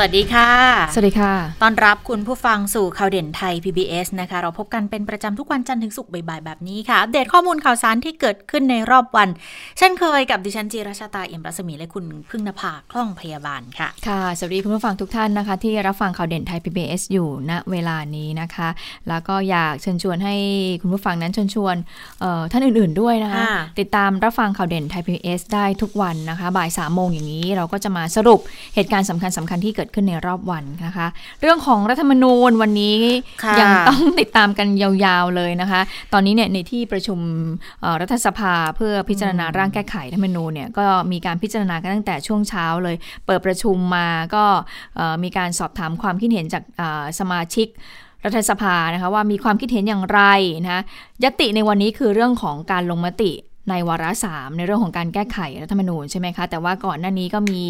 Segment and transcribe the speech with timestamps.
[0.00, 0.50] วัสดีค่ะ
[0.94, 1.32] สวัสดีค่ะ
[1.62, 9.28] ตอนรับคุณผู้ฟังสู่ข่าวเด่นไทย PBS นะคะ เราพบกันเป็นประจำทุกวันจันทร์ถึงศุกร์บ่ายๆ แบบนี้ค่ะ อัปเดตข้อมูลข่าวสารที่เกิดขึ้นในรอบวัน
[9.78, 18.68] เช่นเคยกับดิฉันจีราชาตาเอี่ยมรัศมีและคุณพึ่งนภาคล่องพยาบาลค่ะ ค่ะ สวัสดีคุณผู้ฟังทุกท่านนะคะ ที่รับฟังข่าวเด่นไทย PBS อยู่ณเวลานี้นะคะ
[19.08, 20.34] แล้วก็อยากเชิญชวนให้
[20.82, 21.76] คุณผู้ฟังนั้นเชิญชวน
[22.20, 28.40] เอ่อท่านอื่น ๆด้วยนะคะค่ะติดตามรับฟังข่าวเด่นไทย PBS ได้ทุกวันนะคะ บ่ายสามโมงอย่างนี้เราก็จะมาสรุป
[28.74, 31.06] เหตุการณ์สำคัญสคัญๆที่เกิดขึ้นในรอบวันนะคะ
[31.40, 32.98] เรื่องของรัฐธรรมนูญวันนี้
[33.44, 35.80] ค่ะยังต้องติดตามกันยาวๆเลยนะคะ
[36.12, 37.18] ตอนนี้เนี่ยในที่ประชุม
[37.80, 44.44] เอ่อรัฐสภาเพื่อพิจารณาร่างแก้ไขรัฐธรรมนูญเนี่ยก็มีการพิจารณากันตั้งแต่ช่วงเช้าเลย เปิดประชุมมาก็
[44.96, 47.68] เอ่อมีการสอบถามความคิดเห็นจากเอ่อสมาชิก
[48.24, 50.20] รัฐสภานะคะว่ามีความคิดเห็นอย่างไร
[50.64, 50.82] นะคะ
[51.24, 53.32] ยติในวันนี้คือเรื่องของการลงมติ
[53.68, 57.62] ในวาระสามในเรื่องของการแก้ไขรัฐธรรมนูญใช่ไหมคะ แต่ว่าก่อนหน้านี้ก็มี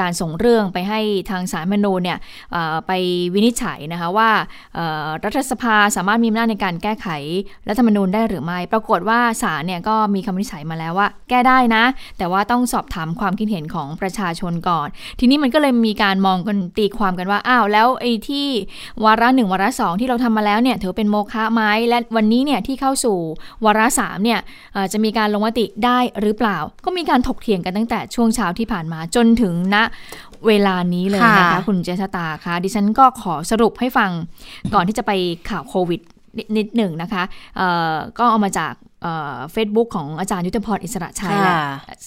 [0.00, 2.18] การส่งเรื่องไปให้ทางสารธรรมนูญเนี่ย
[2.86, 2.92] ไป
[3.34, 4.30] วินิจฉัยนะคะว่า
[5.24, 7.08] รัฐสภาสามารถมีอำนาจในการแก้ไข
[7.68, 11.84] รัฐธรรมนูญได้หรือไม่ ปรากฏว่าศาลเนี่ยก็มีคำวินิจฉัยมาแล้วว่า แก้ได้นะ
[12.18, 14.88] แต่ว่าต้องสอบถามความคิดเห็นของประชาชนก่อน
[15.18, 18.46] ทีนี้มันก็เลยมีการมองกันตีความกันว่าอ้าวแล้วไอ้ที่
[19.04, 23.16] วาระหนึ่งวาระสองที่เราทำมาแล้วเนี่ยถือเป็นโมฆะไหมและวันนี้เนี่ยที่เข้าสู่
[23.64, 24.40] วาระสามเนี่ย
[24.92, 29.76] จะมีการลงมติได้หรือเปล่า ก็มีการถกเถียงกันตั้งแต่ช่วงเช้าที่ผ่านมาจนถึงณ
[30.46, 34.10] เวลานี้เลยนะคะค่ะคุณเจษตาคะดิฉันก็ขอสรุปให้ฟัง
[34.74, 35.12] ก่อนที่จะไป
[35.50, 36.00] ข่าวโควิด
[36.38, 37.22] นิดนิดหนึ่งนะคะ
[37.56, 38.72] เอ่อก็เอามาจาก
[39.52, 41.56] เฟซบุ๊กของอาจารย์ยุทธพรอิสระชัยแหละ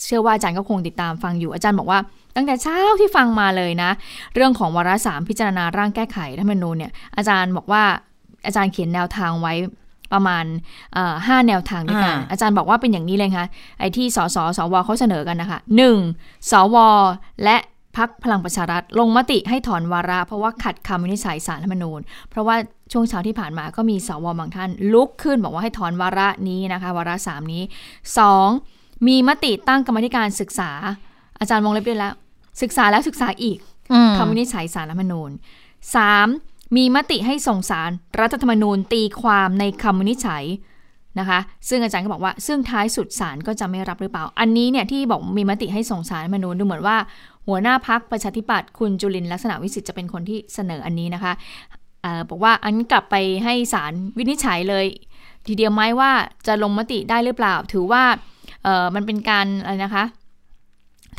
[0.06, 2.00] เชื่อว่าอาจารย์ก็คงติดตามฟังอยู่อาจารย์บอกว่า
[2.36, 3.92] ตั้งแต่เช้าที่ฟังมาเลยนะ
[4.36, 7.84] เรื่องของวาระสามพิจารณาร่างแก้ไขรัฐธรรมนูญเนี่ยอาจารย์บอกว่า
[8.46, 9.53] อาจารย์เขียนแนวทางไว้
[10.14, 10.46] ประมาณ
[10.94, 13.46] เอ่อห้าแนวทางด้วยกันอ่าอาจารย์บอกว่าเป็นอย่างนี้เลยค่ะ
[13.80, 15.98] ไอ้ที่สสสวเขาเสนอกันนะคะหนึ่ง
[16.52, 16.76] สว
[17.44, 17.58] และ
[17.98, 22.00] พักพลังประชารัฐลงมติให้ถอนวาระ เพราะว่าขัดคำวินิจฉัยสารรัฐธรรมนูญ
[22.30, 22.56] เพราะว่า
[22.92, 27.64] ช่วงเช้าที่ผ่านมาก็มีสวบางท่าน ลุกขึ้นบอกว่าให้ถอนวาระนี้นะคะ วาระสามนี้
[28.18, 28.48] สอง
[29.08, 30.72] มีมติตั้งกรรมาธิการศึกษา
[31.40, 32.14] อาจารย์วงเล็บด้วยแล้ว
[32.62, 33.58] ศึกษาแล้วศึกษาอีก
[33.94, 35.32] อืมคำวินิจฉัยสารรัฐธรรมนูญ
[36.06, 36.50] 3.
[36.76, 40.44] มีมติให้ส่งสารรัฐธรรมนูญตีความในคำวินิจฉัย
[41.20, 41.40] นะคะ
[41.70, 46.98] ซึ่งอาจารย์ก็บอกว่า ซึ่งท้ายสุดสารก็จะไม่รับหรือเปล่า อันนี้เนี่ยที่บอกมีมติให้ส่งสารธรรมนูญดูเหมือนว่า
[47.48, 51.34] หัวหน้าพักประชาธิปัตย์คุณจุลินลักษณะวิสิทธิ์จะเป็นคนที่เสนออันนี้นะคะ
[52.06, 54.86] ออบอกว่าอันกลับไปให้สารวินิจฉัยเลย
[55.48, 56.12] ทีเดียวไหมว่า
[56.48, 58.04] จะลงมติได้หรือเปล่า ถือว่า
[58.96, 60.06] มันเป็นการอะไรนะคะ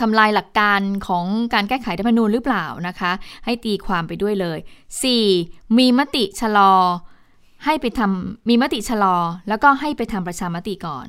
[0.01, 3.13] ทำลายหลักการของการแก้ไขรัฐธรรมนูญหรือเปล่านะคะ
[3.45, 4.59] ให้ตีความไปด้วยเลย
[5.19, 5.79] 4.
[5.79, 6.75] มีมติชะลอ
[7.65, 9.17] ให้ไปทำมีมติชะลอ
[9.49, 11.07] แล้วก็ให้ไปทำประชามติก่อน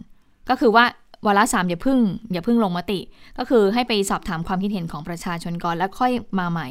[0.50, 0.86] ก็คือว่า
[1.26, 2.00] วาระสามอย่าพึ่ง
[2.32, 3.00] อย่าพึ่งลงมติ
[3.38, 6.68] ก็คือให้ไปสอบถามความคิดเห็นของประชาชนก่อนแล้วค่อยมาใหม่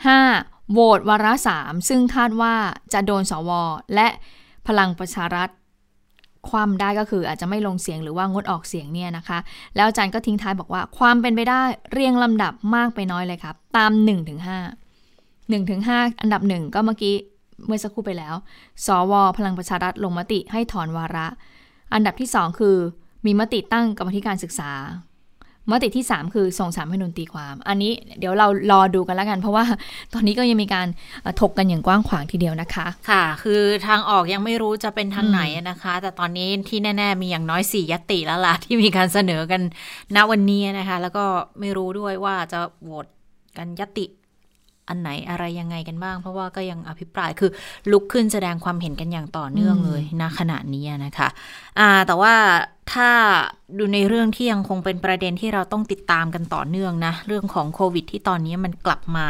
[0.00, 0.72] 5.
[0.72, 2.54] โหวตวาระสามซึ่งคาดว่า
[2.92, 3.50] จะโดนสว
[3.94, 4.08] และ
[4.66, 5.48] พลังประชารัฐ
[6.50, 9.38] ความได้ก็คืออาจจะไม่ลงเสียงหรือว่างดออกเสียงเนี่ยนะคะ
[9.76, 11.62] แล้วอาจารย์ก็ทิ้งท้ายบอกว่าความเป็นไปได้
[11.92, 14.58] เรียงลำดับมากไปน้อยเลยครับ ตาม1นถึงห้า
[15.50, 17.14] หนึ่งถึงห้าอันดับหนึ่งก็เมื่อกี้
[17.66, 18.34] เมื่อสักครู่ไปแล้ว
[18.86, 21.26] สว พลังประชารัฐลงมติให้ถอนวาระ
[21.94, 22.76] อันดับที่สองคือ
[23.26, 24.70] มีมติตั้งกรรมธิการศึกษา
[25.70, 29.64] มติที่ 3 คือส่งสารให้นุนตีความ อันนี้เดี๋ยวเรารอดูกันแล้วกัน เพราะว่า
[30.12, 30.86] ตอนนี้ก็ยังมีการ
[31.22, 39.60] เอ่อถกกันอย่างกว้างขวางทีเดียวนะคะ ค่ะ คือทางออกยังไม่รู้จะเป็นทางไหนนะคะ แต่ตอนนี้ที่แน่ ๆ มีอย่างน้อยสี่ยติแล้วล่ะที่มีการเสนอกัน
[40.16, 41.24] ณวันนี้นะคะ แล้วก็
[41.60, 43.06] ไม่รู้ด้วยว่าจะโหวต
[43.58, 44.06] กันยติ
[44.88, 47.50] อันไหนอะไรยังไงกันบ้าง เพราะว่าก็ยังอภิปรายคือ
[47.92, 51.28] ลุกขึ้นแสดงความเห็นกันอย่างต่อเนื่องเลยณขณะนี้นะคะ
[51.78, 52.34] อ่าแต่ว่า
[52.92, 53.10] ถ้า
[53.78, 59.28] ดูในเรื่องที่ยังคงเป็นประเด็นที่เราต้องติดตามกันต่อเนื่องนะ เรื่องของโควิด ที่ตอนนี้มันกลับมา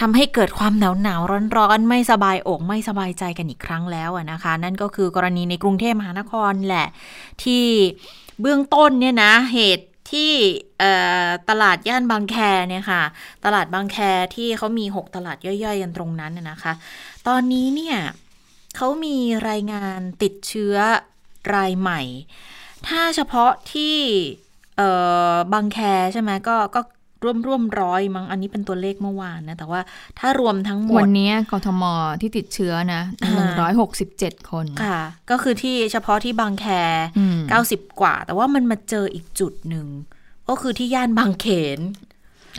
[0.00, 6.88] ทำให้เกิดความหนาวหนาวร้อนร้อนๆไม่สบายอกไม่สบายใจกันอีกครั้งแล้วอะนะคะ นั่นก็คือกรณีในกรุงเทพมหานครแหละ
[7.42, 7.64] ที่
[8.40, 10.32] เบื้องต้นเนี่ยนะเหตุ ที่
[11.48, 12.36] ตลาดย่านบางแค
[12.68, 13.02] เนี่ยค่ะ
[13.44, 13.98] ตลาดบางแค
[14.34, 16.72] ที่เขามี 6 ตลาดย่อยๆกันตรงนั้นนะคะ
[17.28, 17.98] ตอนนี้เนี่ย
[18.76, 19.16] เขามี
[19.48, 20.76] รายงานติดเชื้อ
[21.54, 22.00] รายใหม่
[22.88, 23.96] ถ้าเฉพาะที่
[25.52, 25.78] บางแค
[26.12, 26.80] ใช่ไหมก็ก็
[27.24, 29.80] ร่วมร่วมร้อยมั้งอันนี้เป็นตัวเลขเมื่อวานนะ แต่ว่า
[30.18, 31.84] ถ้ารวมทั้งหมวัดนนี้กทม
[32.20, 35.00] ที่ติดเชื้อนะอ่า167คนค่ะ
[35.30, 36.66] ก็คือที่เฉพาะที่บางแค
[37.18, 37.38] อืม
[37.70, 39.86] 90กว่า แต่ว่ามันมาเจออีกจุดหนึ่ง
[40.48, 41.46] ก็คือที่ย่านบางเข
[41.78, 41.80] น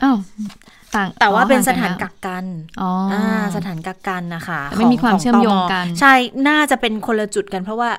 [0.04, 0.18] อ้าว
[0.96, 2.46] ต่างแต่ว่าอ๋อเป็นสห่งถานแล้วกักกัน
[2.82, 6.14] อ๋อออ่าสถานกักกันนะคะแต่ไม่มีความขเชื่อมโยงกัน ใช่
[6.48, 7.90] น่าจะเป็นคนละจุดกันเพราะว่า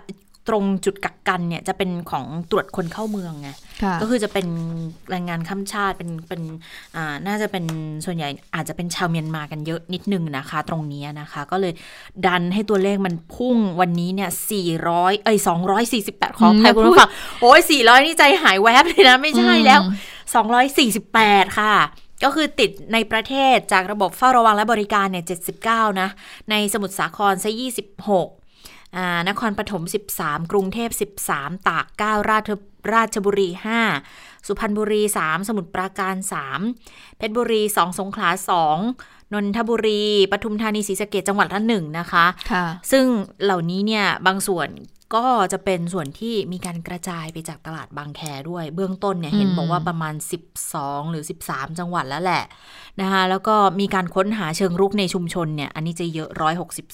[0.48, 3.50] ตรงจุดกักกันเนี่ยจะเป็นของตรวจคนเข้าเมืองไง
[3.82, 4.46] ค่ะก็คือจะเป็น
[5.10, 6.42] แรงงานข้ามชาติเป็นเป็น
[6.96, 7.64] อ่าน่าจะเป็น
[8.04, 11.72] ส่วนใหญ่อาจจะเป็นชาวเมียนมากันเยอะนิดนึงนะคะ ตรงนี้นะคะ ก็เลย
[12.26, 14.30] ดันให้ตัวเลขมันพุ่งวันนี้เนี่ย
[14.76, 15.38] 400เอ้ย
[15.88, 17.10] 248 ขออภัยอืมคุณผู้ฟัง
[17.40, 19.80] โอ้ย400 นี่ใจหายแวบเลยนะ ไม่ใช่แล้ว
[20.68, 21.74] 248 ค่ะ
[22.24, 25.24] ก็คือติดในประเทศจากระบบเฝ้าระวังและบริการเนี่ย
[25.62, 26.08] 79 นะ
[26.50, 28.41] ในสมุทรสาครซะ 26อ่า
[29.28, 29.82] นครปฐม
[30.16, 30.90] 13 กรุงเทพ
[31.28, 32.50] 13 ตาก 9 ราช
[32.94, 33.48] ราชบุรี
[33.98, 36.16] 5 สุพรรณบุรี 3 สมุทรปราการ
[36.66, 38.28] 3 เพชรบุรี 2 สงขลา
[38.80, 40.02] 2 นนทบุรี
[40.32, 43.04] ปทุมธานี ศรีสะเกดจังหวัดละหนึ่งนะคะค่ะซึ่ง
[43.44, 44.68] เหล่านี้เนี่ยบางส่วน
[45.14, 48.20] ก็จะเป็นส่วนที่มีการกระจายไปจากตลาดบางแค
[48.50, 50.14] ด้วย เบื้องต้นเนี่ยอืมเห็นบอกว่าประมาณ
[50.62, 52.44] 12 หรือ 13 จังหวัดแล้วแหละ
[53.00, 56.30] นะคะแล้วก็มีการค้นหาเชิงรุกในชุมชนเนี่ยอันนี้จะเยอะ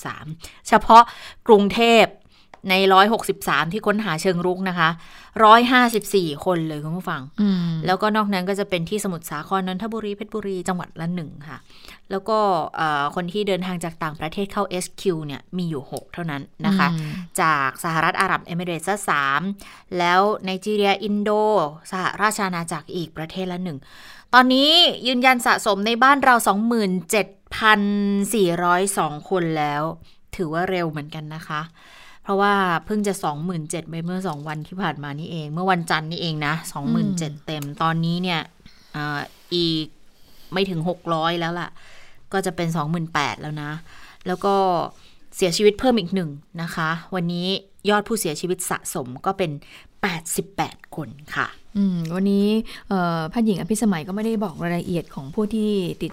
[0.02, 1.02] 163 เฉพาะ
[1.48, 2.04] กรุงเทพ
[2.68, 2.74] ใน
[3.24, 4.88] 163 ที่ค้นหาเชิงรุกนะคะ
[5.66, 11.58] 154 คนเลยคุณผู้ฟังอืมแล้วก็นอกนั้นก็จะเป็นที่สมุทรสาครนนทบุรีเพชรบุรีจังหวัดละหนึ่งค่ะ
[12.10, 12.38] แล้วก็
[12.76, 19.40] เอ่อคนที่เดินทางจากต่างประเทศเข้า SQ เนี่ยมีอยู่ 6 เท่านั้นนะคะอืมจากสหรัฐอาหรับเอมิเรตส์สาม
[19.98, 21.30] แล้วไนจีเรียอินโด
[21.90, 23.78] สหราชอาณาจักรอีกประเทศละหนึ่ง
[24.34, 24.70] ตอนนี้
[25.06, 29.82] ยืนยันสะสมในบ้านเรา 27,402 คนแล้ว
[30.36, 31.60] ถือว่าเร็วเหมือนกันนะคะ
[32.28, 32.54] เพราะว่า
[32.86, 33.14] เพิ่งจะ
[33.52, 36.54] 27,000ไปเมื่อ 2 วันที่ผ่านมานี่เอง เมื่อวันจันทร์นี่เองนะ
[37.00, 38.40] 27,000 เต็ม ตอนนี้เนี่ย
[38.94, 39.20] อา
[39.54, 39.86] อีก
[40.52, 40.80] ไม่ถึง
[41.10, 41.68] 600 แล้วล่ะ
[42.32, 42.68] ก็จะเป็น
[43.04, 43.70] 28,000 แล้วนะ
[44.26, 44.54] แล้วก็
[45.36, 46.30] เสียชีวิตเพิ่มอีกหนึ่ง
[46.62, 47.46] นะคะ วันนี้
[47.90, 49.50] ยอดผู้เสียชีวิตสะสมก็เป็น
[50.22, 51.46] 88 คนค่ะ
[51.76, 52.46] อืมวันนี้
[52.88, 55.70] เอ่อแพทย์หญิงอภิสมัยก็ไม่ได้บอกรายละเอียดของผู้ที่
[56.02, 56.12] ติด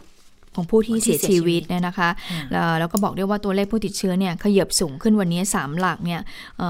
[0.55, 6.21] ของผู้ที่ผู้ที่เสียชีวิตเสียชีวิตเนี่ยนะคะอืมแล้วแล้วก็บอกด้วยว่าตัวเลขผู้ติดเชื้อเนี่ยขยับสูงขึ้นวันนี้ 3 หลักเนี่ย
[6.59, 6.69] เอ่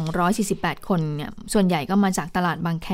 [0.00, 2.88] อ248 คนเนี่ยส่วนใหญ่ก็มาจากตลาดบางแค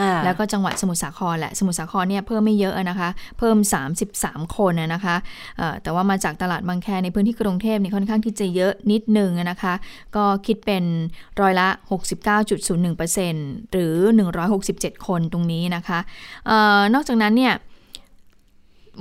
[0.00, 3.08] ค่ะแล้วก็จังหวัดสมุทรสาครแหละ สมุทรสาครเนี่ยเพิ่มไม่เยอะนะคะ
[3.38, 3.56] เพิ่ม
[4.06, 5.16] 33 คนนะนะคะ
[5.58, 9.74] เอ่อแต่ว่ามาจากตลาดบางแคในพื้นที่กรุงเทพเนี่ยค่อนข้างที่จะเยอะนิดนึงนะคะ
[10.16, 10.84] ก็คิดเป็น
[11.40, 11.68] ร้อยละ
[12.50, 13.94] 69.01%หรือ
[14.52, 15.98] 167 คนตรงนี้นะคะ
[16.46, 17.54] เออนอกจากนั้นเนี่ย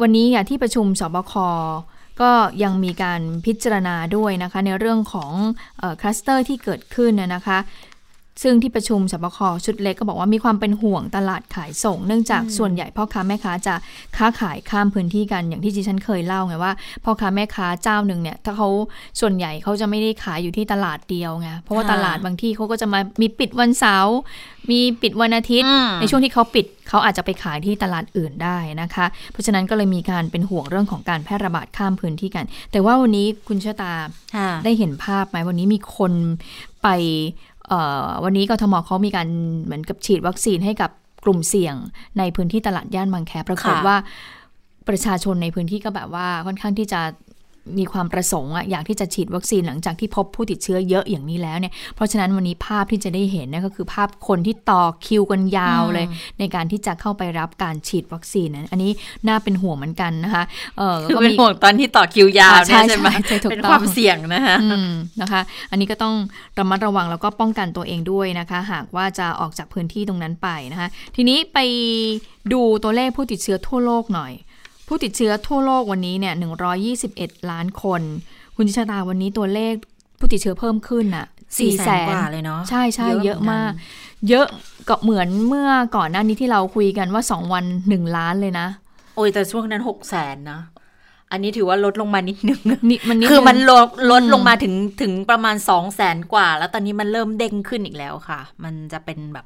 [0.01, 1.33] วันนี้อะที่ประชุมสบค
[2.21, 2.31] ก็
[2.63, 5.31] ยังมีการพิจารณาด้วยนะคะในเรื่องของ
[6.01, 7.57] คลัสเตอร์ที่เกิดขึ้นนะคะ
[8.43, 13.75] ซึ่งที่ประชุมสบคชุดเล็กก็บอกว่ามีความเป็นห่วงตลาดขายส่ง เนื่องจากส่วนใหญ่พ่อค้าแม่ค้าจะ
[14.17, 16.73] ค้าขายข้ามพื้นที่กันอย่างที่ดิฉันเคยเล่าไงว่า
[17.03, 18.69] พ่อค้าแม่ค้าเจ้าหนึ่งเนี่ยถ้าเขา
[19.21, 24.15] ส่วนใหญ่เขาจะไม่ได้ขายอยู่ที่ตลาดเดียวไงเพราะว่าค่ะตลาดบางที่เขาก็จะมามีปิดวันเสาร์
[24.71, 33.93] มีปิดวันอาทิตย์อืมในช่วงที่เขาปิดเขาอาจจะไปขายที่ตลาดอื่นได้นะคะ เพราะฉะนั้นก็เลยมีการเป็นห่วงเรื่องของการแพร่ระบาดข้ามพื้นที่กัน แต่ว่าวันนี้คุณชะตา
[34.35, 36.13] ค่ะได้เห็นภาพไหมวันนี้มีคน
[36.83, 37.54] ไปเอ่อ
[38.23, 39.27] วันนี้กทมเขามีการ
[39.63, 40.91] เหมือนกับฉีดวัคซีนให้กับ
[41.23, 41.75] กลุ่มเสี่ยง
[42.17, 43.97] ในพื้นที่ตลาดย่านบางแคปรากฏค่ะว่า
[44.87, 47.01] ประชาชนในพื้นที่ก็แบบว่าค่อนข้างที่จะ
[47.77, 56.05] มีความประสงค์อะอยากที่จะฉีดวัคซีนหลังจากที่พบผู้ติดเชื้อเยอะอย่างนี้แล้วเนี่ยเพราะฉะนั้นวันนี้ภาพที่จะได้เห็นเนยก็คือภาพคนที่ต่อคิวกันยาวเลย
[56.39, 58.91] ในการที่จะเข้าไปรับการฉีดวัคซีนนั้นอันนี้
[59.27, 60.43] น่าเป็นห่วงเหมือนกันนะคะ
[60.77, 66.15] เออคือก็เป็นมีห่วงตอนที่ต่อคิวยาวอ่าใช่เนี่ยใช่ไหมใช่ใช่ถูกเป็นต้องความเสี่ยงนะคะอืมนะคะ อันนี้ก็ต้อง
[66.59, 71.59] ระมัดระวังแล้วก็ป้องกันตัวเองด้วยนะคะ หากว่าจะออกจากพื้นที่ตรงนั้นไปนะคะ ทีนี้ไป
[72.53, 74.33] ดูตัวเลขผู้ติดเชื้อทั่วโลกหน่อย
[74.87, 76.33] ผู้ติดเชื้อทั่วโลกวันนี้เนี่ย
[76.91, 78.01] 121 ล้านคน
[78.55, 79.73] คุณชะตาวันนี้ตัวเลข
[80.19, 81.25] ผู้ติดเชื้อเพิ่มขึ้นอะ
[81.57, 83.71] สี่4แสแสนนกว่าเลยเนาะใช่ใช่เยอะเหมือนกันมาก
[84.29, 84.47] เยอะ
[84.89, 88.67] ก็เหมือนเมื่อก่อนหน้านี้ที่เราคุยกันว่า2วัน1ล้านเลยนะ
[89.15, 90.61] โอ้ยแต่ช่วงนั้นหกแสนนะ
[91.31, 99.45] อันนี้ถือว่าลดลงมานิดนึงนี่มันดคือมันงลดลดอืมลงมาถึงถึงประมาณสองแสนกว่า แล้วตอนนี้มันเริ่มเด้งขึ้นอีกแล้วค่ะ มันจะเป็นแบบ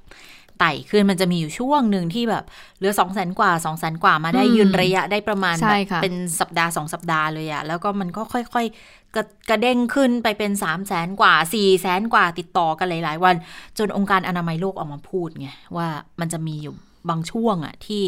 [0.60, 2.44] ไต่ขึ้นมันจะมีอยู่ช่วงหนึ่งที่แบบ
[2.78, 13.36] เหลือสองแสนกว่าสองแสนกว่ามาได้อืมยืนระยะได้ประมาณใช่แบบค่ะเป็นสัปดาห์สองสัปดาห์เลยอะแล้วก็มันก็ค่อยๆ กระกระเด้งขึ้นไปเป็นสามแสนกว่าสี่แสนกว่าติดต่อกันหลาย ๆ วัน
[13.78, 15.88] จนองค์การอนามัยโลกออกมาพูดไงว่า
[16.20, 16.76] มันจะมีอยู่
[17.10, 18.04] บางช่วงอะที่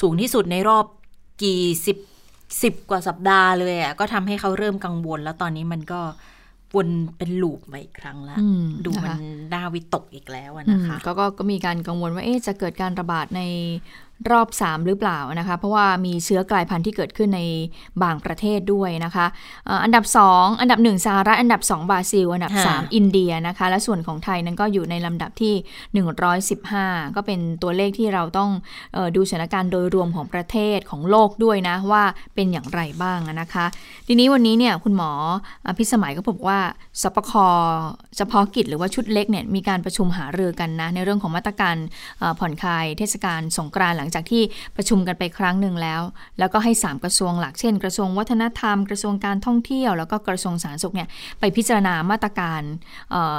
[0.00, 0.84] สูงที่สุดในรอบ
[1.42, 1.98] กี่สิบ
[2.62, 6.00] สิบกว่าสัปดาห์เลยอะก็ทำให้เขาเริ่มกังวล แล้วตอนนี้มันก็
[6.74, 9.16] วนเป็นลูปมาอีกครั้งละอืมดูนะมันคะ
[9.54, 13.42] น่าวิตกอีกแล้วอะอืนะมคะก็ก็ก็มีการกังวลว่าเอ๊ะจะเกิดการระบาดใน
[14.30, 17.40] รอบ 3 หรือเปล่านะคะ เพราะว่ามีเชื้อกลายพันธุ์ที่เกิดขึ้นใน
[18.02, 19.26] บางประเทศด้วยนะคะ
[19.84, 25.54] อันดับ 2 อันดับ 1สหรัฐอันดับ 2 บราซิล อันดับ 3 อินเดียนะคะ และส่วนของไทยนั้นก็อยู่ในลำดับที่
[26.60, 28.50] 115 ก็เป็นตัวเลขที่เราต้อง
[28.96, 32.02] ออดูสถานการณ์โดยรวมของประเทศของโลกด้วยนะว่า
[32.34, 33.66] เป็นอย่างไรบ้างนะคะ
[34.08, 35.10] ทีนี้วันนี้เนี่ยคุณหมอ
[35.78, 36.58] พิสมัยก็บอกว่า
[37.02, 37.32] สปค
[38.16, 41.76] เฉพาะกิจหรือว่าชุดเล็กเนี่ยมีการประชุมหารือกันนะในเรื่องของมาตรการ
[42.38, 44.42] ผ่อนคลายเทศกาลสงกรานต์หลังจากที่
[44.76, 46.00] ประชุมกันไปครั้งหนึ่งแล้ว
[46.38, 51.08] แล้วก็ให้ 3 กระทรวงหลัก เช่น กระทรวงวัฒนธรรม กระทรวงการท่องเที่ยว แล้วก็กระทรวงสาธารณสุขเนี่ย
[51.40, 52.60] ไปพิจารณามาตรการ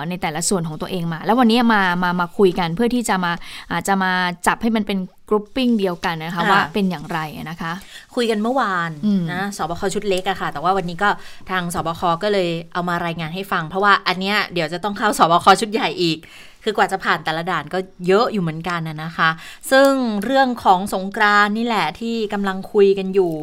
[0.10, 3.32] ในแต่ละส่วนของตัวเองมา แล้ววันนี้มามามาคุยกันเพื่อที่จะมา
[3.72, 4.12] อาจจะมา
[4.48, 4.98] จับให้มันเป็น
[5.30, 7.72] กรุ๊ปปิ้งเดียวกันนะคะว่าเป็นอย่างไรนะคะ
[8.16, 8.90] คุยกันเมื่อวาน
[9.32, 11.10] นะสบคชุดเล็กอะค่ะ แต่ว่าวันนี้ก็
[11.50, 16.18] ทางสบคก็เลยเอามารายงานให้ฟัง เพราะว่าอันเนี้ยเดี๋ยวจะต้องเข้าสบคชุดใหญ่อีก
[16.64, 19.30] คือกว่าจะผ่านแต่ละด่านก็เยอะอยู่เหมือนกันนะคะ
[19.72, 19.92] ซึ่ง
[20.24, 23.34] เรื่องของสงกรานนี่แหละที่กำลังคุยกันอยู่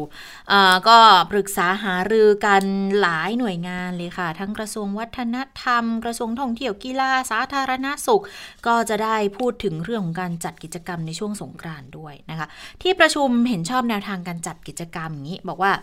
[0.87, 0.97] ก็
[1.31, 2.63] ปรึกษาหารือกัน
[3.01, 8.23] หลายหน่วยงานเลยค่ะ ทั้งกระทรวงวัฒนธรรม กระทรวงท่องเที่ยวกีฬาสาธารณสุข
[8.67, 12.47] ก็จะได้พูดถึงเรื่องของการจัดกิจกรรมในช่วงสงกรานด้วยนะคะ
[12.81, 15.73] ที่ประชุมเห็นชอบแนวทางการจัดกิจกรรมอย่างนี้บอกว่า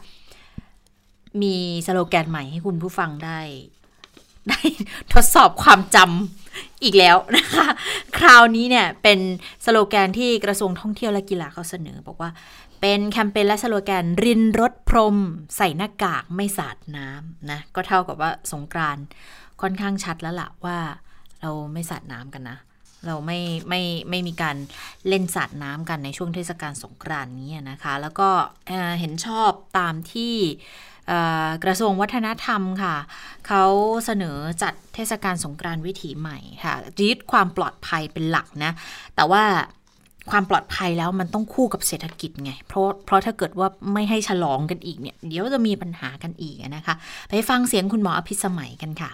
[1.42, 3.38] มีสโลแกนใหม่ให้คุณผู้ฟังได้
[4.48, 4.60] ได้
[5.12, 7.68] ทดสอบความจำอีกแล้วนะคะ
[8.18, 9.18] คราวนี้เนี่ยเป็น
[9.64, 12.30] สโลแกนที่กระทรวงท่องเที่ยวและกีฬาเขาเสนอ บอกว่า
[12.80, 15.16] เป็นแคมเปญและสโลแกนรินรถพรม
[15.56, 18.98] ใส่หน้ากากไม่สาดน้ำนะ ก็เท่ากับว่าสงกราน
[19.62, 20.78] ค่อนข้างชัดแล้วล่ะว่า
[21.40, 22.58] เราไม่สาดน้ำกันนะ
[23.06, 24.56] เราไม่ไม่ไม่มีการ
[25.08, 28.28] เล่นสาดน้ำกันในช่วงเทศกาลสงกรานนี้นะคะ แล้วก็
[29.00, 30.34] เห็นชอบตามที่
[31.64, 32.96] กระทรวงวัฒนธรรมค่ะ
[33.46, 33.64] เขา
[34.04, 36.74] เสนอจัดเทศกาลสงกรานต์วิถีใหม่ค่ะ
[37.08, 38.72] ยึดความปลอดภัยเป็นหลักนะ
[39.16, 39.42] แต่ว่า
[40.30, 46.94] ความปลอดภัยแล้วมันต้องคู่กับเศรษฐกิจไง เพราะเพราะถ้าเกิดว่าไม่ให้ฉลองกันอีกเนี่ย เดี๋ยวจะมีปัญหากันอีกนะคะ
[47.28, 49.10] ไปฟังเสียงคุณหมออภิสมัยกันค่ะ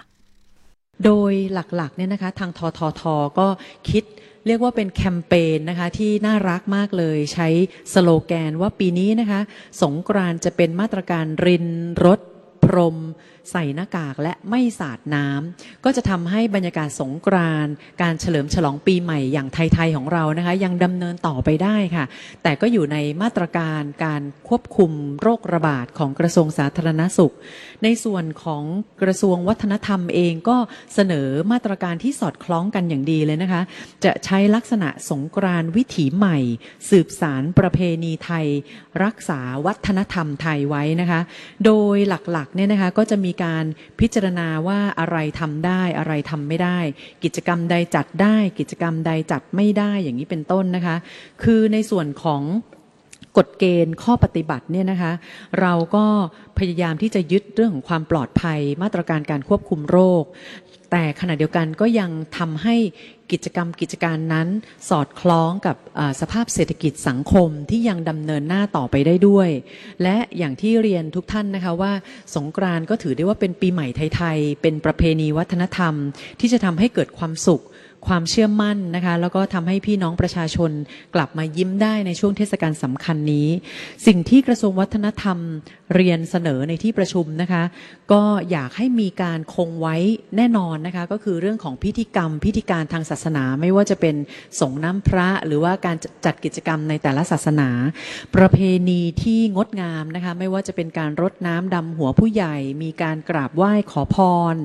[1.04, 3.02] โดยหลักๆเนี่ยนะคะ ทางททท
[3.38, 3.46] ก็
[3.90, 4.04] คิด
[4.46, 7.48] เรียกว่าเป็นแคมเปญนะคะที่น่ารักมากเลยใช้
[7.92, 9.40] สโลแกนว่าปีนี้นะคะ
[9.82, 11.66] สงกรานจะเป็นมาตรการริน
[12.04, 12.20] รถ
[12.64, 12.96] พรม
[13.50, 17.66] ใส่หน้ากากและไม่สาดน้ำก็จะทำให้บรรยากาศสงกราน
[18.02, 22.04] การเฉลิมฉลองปีใหม่อย่างไทยๆของเรานะคะยังดำเนินต่อไปได้ค่ะ
[22.42, 27.34] แต่ก็อยู่ในมาตรการการควบคุมโรคระบาดของกระทรวงสาธารณสุข
[27.82, 28.64] ในส่วนของ
[29.02, 30.56] กระทรวงวัฒนธรรมเองก็
[30.94, 33.62] เสนอมาตรการที่สอดคล้องกันอย่างดีเลยนะคะ
[34.04, 36.38] จะใช้ลักษณะสงกรานวิถีใหม่
[36.90, 38.46] สืบสารประเพณีไทย
[39.04, 41.20] รักษาวัฒนธรรมไทยไว้นะคะ
[41.64, 43.64] โดยหลักๆเนี่ยนะคะก็จะมีการ
[44.00, 46.78] พิจารณาว่าอะไรทำได้อะไรทำไม่ได้
[47.24, 50.96] กิจกรรมใดจัดได้ กิจกรรมใดจัดไม่ได้อย่างนี้เป็นต้นนะคะ
[51.42, 52.42] คือในส่วนของ
[53.36, 55.12] กฎเกณฑ์ข้อปฏิบัติเนี่ยนะคะ
[55.60, 56.04] เราก็
[56.58, 60.24] พยายามที่จะยึดเรื่องของความปลอดภัย มาตรการการควบคุมโรค
[60.90, 62.76] แต่ขณะเดียวกันก็ยังทำให้
[63.32, 64.48] กิจกรรมกิจการนั้น
[64.88, 65.76] สอดคล้องกับ
[66.20, 69.48] สภาพเศรษฐกิจสังคมที่ยังดำเนินหน้าต่อไปได้ด้วย
[70.02, 71.92] และอย่างที่เรียนทุกท่านนะคะว่า
[72.36, 73.86] สงกรานก็ถือได้ว่าเป็นปีใหม่
[74.16, 75.94] ไทยๆ เป็นประเพณีวัฒนธรรม
[76.40, 77.62] ที่จะทำให้เกิดความสุข
[78.06, 80.70] ความเชื่อมั่นนะคะ แล้วก็ทำให้พี่น้องประชาชน
[81.14, 83.48] กลับมายิ้มได้ในช่วงเทศกาลสำคัญนี้
[84.06, 85.38] สิ่งที่กระทรวงวัฒนธรรม
[85.94, 87.62] เรียนเสนอในที่ประชุมนะคะ
[88.12, 89.96] ก็อยากให้มีการคงไว้
[90.36, 94.16] แน่นอนนะคะ ก็คือเรื่องของพิธีกรรม พิธีการทางศาสนาไม่ว่าจะเป็น
[94.60, 97.68] สงน้ำพระ หรือว่าการจัดกิจกรรมในแต่ละศาสนา
[98.36, 104.16] ประเพณีที่งดงามนะคะ ไม่ว่าจะเป็นการรดน้ำดำหัวผู้ใหญ่ มีการกราบไหว้ขอพ
[104.54, 104.56] ร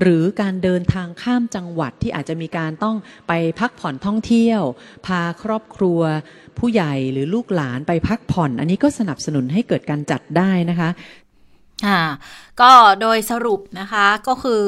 [0.00, 2.96] หรือการเดินทางข้ามจังหวัดที่อาจจะมีการต้อง
[3.28, 4.62] ไปพักผ่อนท่องเที่ยว
[5.06, 6.00] พาครอบครัว
[6.58, 10.90] ผู้ใหญ่หรือลูกหลานไปพักผ่อน อันนี้ก็สนับสนุนให้เกิดการจัดได้นะคะ
[11.86, 12.00] อ่า
[12.60, 12.70] ก็
[13.00, 14.64] โดยสรุปนะคะก็คือ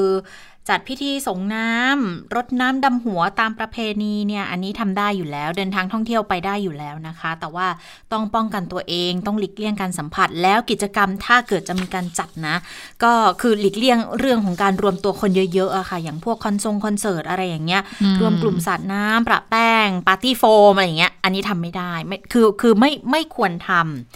[0.71, 7.67] จัดพิธีสงน้ำรดน้ำดำหัวตามประเพณีเนี่ย อันนี้ทำได้อยู่แล้วเดินทางท่องเที่ยวไปได้อยู่แล้วนะคะ แต่ว่า
[8.13, 12.57] ต้องป้องกันตัวเองต้องหลีกเลี่ยงการสัมผัส แล้วกิจกรรมถ้าเกิดจะมีการจัดนะ
[13.03, 17.83] ก็คือหลีกเลี่ยงเรื่องของการรวมตัวคนเยอะๆอะค่ะ อย่างพวกคอนซงคอนเสิร์ตอะไรอย่างเงี้ย
[18.21, 23.71] รวมกลุ่มสัตว์น้ำประแป้งปาร์ตี้โฟมอะไรอย่างเงี้ย อันนี้ทำไม่ได้ไม่คือคือไม่ไม่ควรท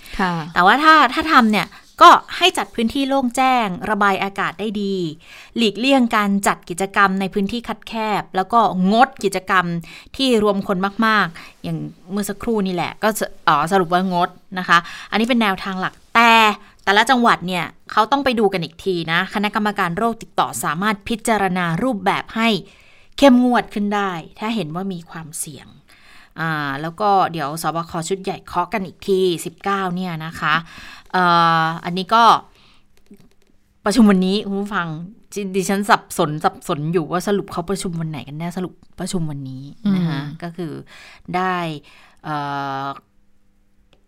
[0.04, 1.66] ำแต่ว่าถ้าถ้าทำเนี่ย
[2.02, 4.94] ก็ให้จัดพื้นที่โล่งแจ้ง ระบายอากาศได้ดี
[5.56, 8.60] หลีกเลี่ยงการจัดกิจกรรมในพื้นที่คัดแคบ แล้วก็
[8.92, 9.66] งดกิจกรรม
[10.16, 11.78] ที่รวมคนมาก ๆ อย่าง
[12.10, 13.08] เมื่อสักครู่นี่แหละ ก็
[13.48, 14.78] อ๋อสรุปว่างดนะคะ
[15.10, 16.32] อันนี้เป็นแนวทางหลักแต่
[16.84, 22.48] แต่ละจังหวัดเนี่ยเขาต้องไปดูกันอีกทีนะ คณะกรรมการโรคติดต่อสามารถพิจารณารูปแบบให้
[23.18, 25.68] เข้มงวดขึ้นได้ ถ้าเห็นว่ามีความเสี่ยง
[26.82, 29.20] แล้วก็เดี๋ยวสบคชุดใหญ่เคาะกันอีกที
[29.58, 29.64] 19
[29.96, 30.54] เนี่ยนะคะ
[31.16, 31.24] อ่
[31.62, 32.22] ออันนี้ก็
[33.84, 34.88] ประชุมวันนี้คุณผู้ฟัง
[35.34, 40.72] ดิดิฉันสับสนสับสนอยู่ว่าสรุปเขาประชุมวันไหนกันแน่สรุปประชุมวันนี้นะคะอืมก็คือ
[41.36, 41.54] ได้
[42.24, 42.34] เอ่
[42.84, 42.86] อ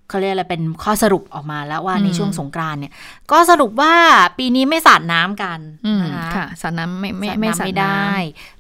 [0.09, 2.93] เขาเรียกอะไรเป็นข้อสรุปออกมาแล้วว่าในช่วงสงกรานต์เนี่ย
[3.33, 3.93] ก็สรุปว่า
[4.39, 8.11] ปีนี้ไม่สาดน้ำกันอืมนะคะค่ะสาดน้ำไม่ไม่สาดไม่น้ำสาดไม่น้ได้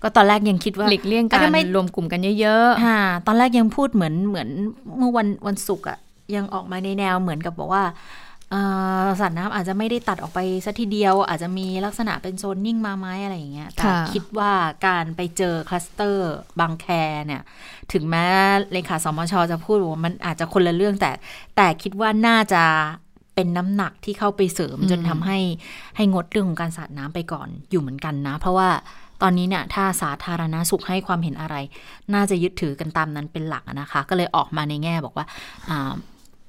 [0.02, 4.48] ก็ตอนแรกยังคิดำว่าหลีกเลี่ยงอะการทำไมรวมกลุ่มกันเยอะค่ะตอนแรกยังพูดเหมือนเหมือน
[4.98, 5.98] เมื่อวันวันศุกร์อะ
[6.36, 7.94] ยังออกมาในแนวเหมือนกับบอกว่าเอ่อ
[9.20, 14.52] สัตว์น้ำอาจจะไม่ได้ตัดออกไปซะทีเดียว อาจจะมีลักษณะเป็นโซนนิ่งมาไหมอะไรอย่างเงี้ยแต่ค่ะคิดว่า
[14.86, 16.86] การไปเจอคลัสเตอร์บางแค
[17.26, 17.42] เนี่ย
[17.92, 18.26] ถึงแม้
[18.72, 21.10] เลขาสมชจะพูดว่ามันอาจจะคนละเรื่องแต่
[21.56, 22.62] แต่คิดว่าน่าจะ
[23.34, 25.38] เป็นน้ำหนักที่เข้าไปเสริมอืมจนทำให้
[25.96, 28.68] ให้งดเรื่องของการสาดน้ำไปก่อนอยู่เหมือนกันนะ เพราะว่า
[29.22, 31.56] ตอนนี้เนี่ยถ้าสาธารณสุขให้ความเห็นอะไร
[32.14, 35.26] น่าจะยึดถือกันตามนั้นเป็นหลักอะนะคะ ก็เลยออกมาในแง่บอกว่า
[35.70, 35.92] อ่า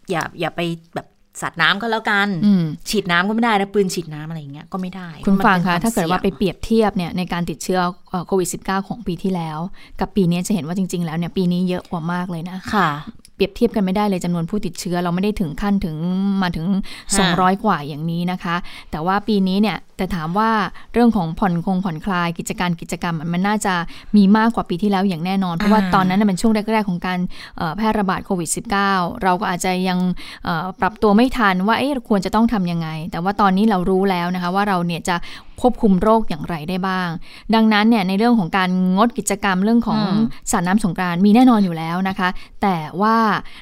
[0.10, 0.62] อย่าอย่าไป
[0.96, 1.08] แบบ
[1.42, 7.80] สาดน้ำก็แล้วกันๆอืมฉีดน้ำก็ไม่ได้นะปืนฉีดน้ำอะไรอย่างเงี้ยก็ไม่ได้ คุณมันฟังป็นคะมถ้าเกิดว่าไปสี่ยงเปรียบเทียบเนี่ยในการติดเชื้อ
[8.10, 9.60] เอ่อโควิด -19 ของปีที่แล้ว
[10.00, 12.90] กับปีนี้จะเห็นว่าจริง ๆ แล้วเนี่ยปีนี้เยอะกว่ามากเลยนะค่ะ
[13.38, 15.96] เปรียบเทียบกันไม่ได้เลยจำนวนผู้ติดเชื้อ เราไม่ได้ถึงขั้นถึง
[16.42, 16.68] มาถึง
[17.16, 18.56] 200 กว่าอย่างนี้นะคะ
[18.92, 20.50] แต่ว่าปีนี้เนี่ยแต่ถามว่า
[20.94, 23.74] เรื่องของผ่อนคงผ่อนคลายกิจการกิจกรรมมันน่าจะ
[24.18, 27.20] มีมากกว่าปีที่แล้วอย่างแน่นอน เพราะว่าอ่าตอนนั้นนะเป็นช่วงแรกๆของการ
[27.58, 28.50] เอ่อแพร่ระบาดโควิด
[28.86, 30.00] -19 เราก็อาจจะยัง
[30.46, 35.16] เอ่อปรับตัวไม่ทันว่าเอ๊ะเราควรจะต้องทำยังไง แต่ว่าตอนนี้เรารู้แล้วนะคะว่าเราเนี่ยจะ
[35.62, 37.10] ควบคุมโรคอย่างไรได้บ้าง
[37.56, 40.20] ดังนั้นเนี่ยในเรื่องของการงดกิจกรรมเรื่องของอืม
[40.52, 42.30] สาดน้ำสงกรานต์มีแน่นอนอยู่แล้วนะคะ
[42.62, 43.18] แต่ว่า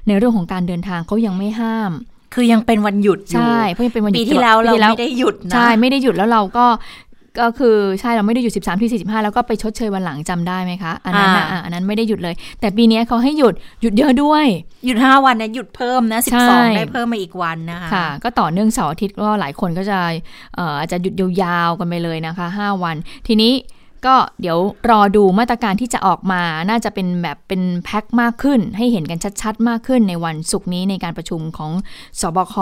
[0.07, 1.91] ในเรื่องของการเดินทางเขายังไม่ห้าม
[2.33, 6.65] คือยังเป็นวันหยุดอยู่ใช่เพราะยังเป็นวันหยุปีดที่แล้วเราปีไม่ได้หยุดนะใช่ไม่ได้หยุดแล้วเราก็
[7.39, 14.45] ก็คือใช่เราไม่ได้หยุด 13ที่45 แล้วก็ไปชดเชยวันหลังจำได้ไหมคะ อันนั้นน่ะอ่าอะอันนั้นไม่ได้หยุดเลย แต่ปีนี้เขาให้หยุดหยุดเยอะด้วย
[14.85, 19.99] หยุดห้าวันนะหยุดเพิ่มนะสิใช่บสองได้เพิ่มมาอีกวันนะคะค่ะ ก็ต่อเนื่องเสาร์อาทิตย์ก็หลายคนก็จะ
[20.55, 21.13] เอ่ออาจจะหยุด
[21.43, 22.95] ยาวๆกันไปเลยนะคะ 5 วัน
[23.27, 23.53] ทีนี้
[24.05, 24.57] ก็เดี๋ยว
[24.89, 31.71] รอดูมาตรการที่จะออกมาน่าจะเป็นแบบเป็นแพ็คมากขึ้น ให้เห็นกันชัด ๆ มากขึ้นในวันศุกร์นี้ในการประชุมของ
[32.19, 32.55] ศบค.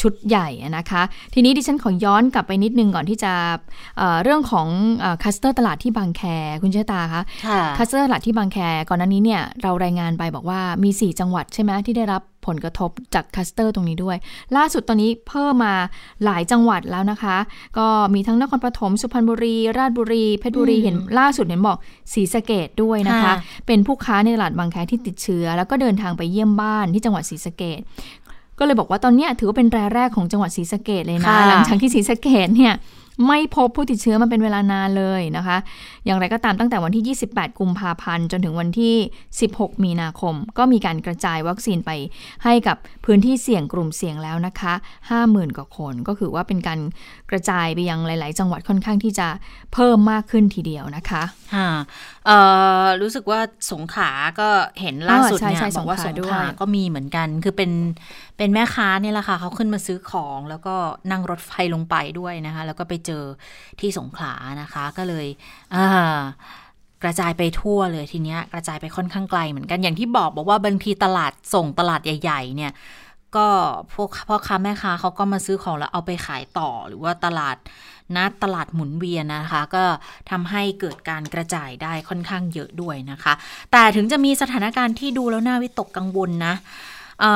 [0.00, 1.02] ชุดใหญ่นะคะ
[1.34, 3.32] ทีนี้ดิฉันขอย้อนกลับไปนิดนึงก่อนที่จะ
[3.98, 4.68] เอ่อเรื่องของ
[5.22, 6.22] คลัสเตอร์ตลาดที่บางแค
[6.62, 14.16] คุณเชษฐาคะค่ะคลัสเตอร์ตลาดที่บางแคก่อนหน้านี้เนี่ยเรารายงานไปบอกว่ามี 4 จังหวัดใช่ไหมที่ได้รับ ผลกระทบจากคลัสเตอร์ตรงนี้ด้วย
[14.56, 15.74] ล่าสุดตอนนี้เพิ่มมา
[16.24, 17.36] หลายจังหวัดแล้วนะคะ
[17.78, 21.78] ก็มีทั้งนครปฐมสุพรรณบุรี ราชบุรี เพชรบุรีอืมเห็นล่าสุดเห็นบอก
[22.12, 23.34] ศรีสะเกดด้วยนะคะค่ะ
[23.66, 27.80] เป็นผู้ค้าในตลาดบางแคที่ติดเชื้อ แล้วก็เดินทางไปเยี่ยมบ้านที่จังหวัดศรีสะเกด
[28.58, 32.72] ก็เลยบอกว่าตอนเนี้ยถือว่าเป็นรายแรกของจังหวัดศรีสะเกดเลยนะค่ะหลังจากที่ศรีสะเกดเนี่ย
[33.26, 35.56] ไม่พบผู้ติดเชื้อมาเป็นเวลานานเลยนะคะ
[36.04, 38.94] อย่างไรก็ตามตั้งแต่วันที่ 28 กุมภาพันธ์ จนถึงวันที่
[39.40, 41.90] 16 มีนาคม ก็มีการกระจายวัคซีนไป
[42.44, 44.74] ให้กับพื้นที่เสี่ยงกลุ่มเสี่ยงแล้วนะคะ
[45.14, 46.80] 50,000 กว่าคน ก็คือว่าเป็นการ
[47.34, 49.28] กระจายไปยังหลาย ๆ จังหวัดค่อนข้างที่จะ
[49.74, 51.22] เพิ่มมากขึ้นทีเดียวนะคะ
[51.54, 51.70] ค่ะ
[52.26, 52.38] เอ่
[52.82, 53.40] อรู้สึกว่า
[53.72, 54.48] สงขลาก็
[54.80, 57.70] เห็นล่าสุดใช่เนี่ยใช่บอกว่าสสงงขลาด้วยขลาก็มีเหมือนกัน คือเป็น
[58.36, 60.74] เป็นแม่ค้าเนี่ยแหละค่ะเขาขึ้นมาซื้อของแล้วก็
[61.10, 63.22] นั่งรถไฟลงไปด้วยนะคะ แล้วก็ไปเจอ
[63.80, 65.26] ที่สงขลานะคะก็เลย
[65.74, 66.20] อ่า
[67.02, 72.72] กระจายไปทั่วเลยทีเนี้ยกระจายไปค่อนข้างไกลเหมือนกันอย่างที่บอกบอกว่าบางทีตลาดส่งตลาดใหญ่ ๆ เนี่ย
[73.36, 73.48] ก็
[73.94, 77.56] พวกพ่อค้าแม่ค้าเขาก็มาซื้อของแล้วเอาไปขายต่อหรือว่าตลาด
[78.16, 79.84] นัดตลาดหมุนเวียนนะคะ ก็
[80.30, 83.32] ทำให้เกิดการกระจายได้ค่อนข้างเยอะด้วยนะคะ
[83.72, 86.54] แต่ถึงจะมีสถานการณ์ที่ดูแล้วน่าวิตกกังวลนะ
[87.20, 87.32] เอ่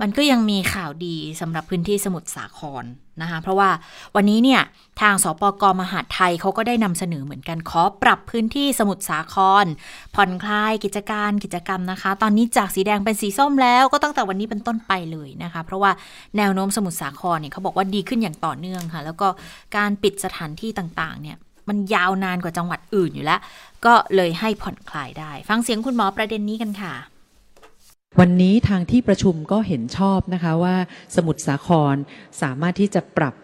[0.00, 2.84] มันก็ยังมีข่าวดีสำหรับพื้นที่สมุทรสาคร
[3.22, 3.70] นะคะ เพราะว่า
[4.16, 4.60] วันนี้เนี่ย
[5.00, 9.66] ทางสปกมหาดไทยเขาก็ได้นำเสนอเหมือนกันขอปรับพื้นที่สมุทรสาคร
[10.14, 15.90] ผ่อนคลายกิจการกิจกรรมนะคะ ตอนนี้จากสีแดงเป็นสีส้มแล้วก็ตั้งแต่วันนี้เป็นต้นไปเลยนะคะ เพราะว่า
[16.36, 19.28] แนวโน้มสมุทรสาครเนี่ยเขาบอกว่าดีขึ้นอย่างต่อเนื่องค่ะ แล้วก็
[19.76, 21.36] การปิดสถานที่ต่างๆเนี่ย
[21.68, 23.40] มันยาวนานกว่าจังหวัดอื่นอยู่แล้ว
[23.84, 26.94] ก็เลยให้ผ่อนคลายได้ ฟังเสียงคุณหมอประเด็นนี้กันค่ะ
[28.18, 30.76] วันนี้ทางที่ประชุมก็เห็นชอบนะคะว่า
[31.16, 31.96] สมุทรสาคร
[32.42, 33.34] สามารถที่จะปรับ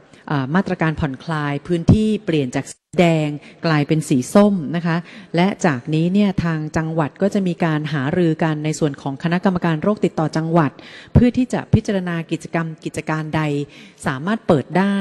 [0.55, 3.31] มาตรการผ่อนคลายพื้นที่เปลี่ยนจากสีแดง
[3.67, 4.97] กลายเป็นสีส้มนะคะ
[5.37, 10.71] และจากนี้เนี่ยทางจังหวัดก็จะมีการหารือกันในส่วนของคณะกรรมการโรคติดต่อจังหวัด
[11.13, 13.43] เพื่อที่จะพิจารณากิจกรรมกิจการใด
[14.07, 14.99] สามารถเปิดได้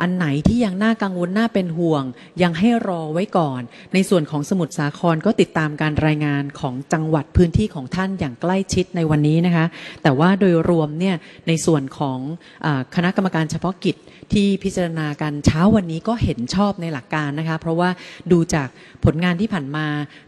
[0.00, 2.04] อันไหนที่ยังน่ากังวลน่าเป็นห่วง
[2.42, 3.60] ยังให้รอไว้ก่อน
[3.94, 9.66] ในส่วนของสมุทรสาครก็ติดตามการรายงานของจังหวัดพื้นที่ของท่านอย่างใกล้ชิดในวันนี้นะคะ
[10.02, 11.16] แต่ว่าโดยรวมเนี่ย
[11.48, 12.18] ในส่วนของ
[12.66, 13.96] อคณะกรรมการเฉพาะกิจ
[14.34, 17.90] ที่พิจารณากันเช้าวันนี้ก็เห็นชอบในหลักการนะคะ เพราะว่า
[18.32, 18.68] ดูจาก
[19.04, 19.86] ผลงานที่ผ่านมา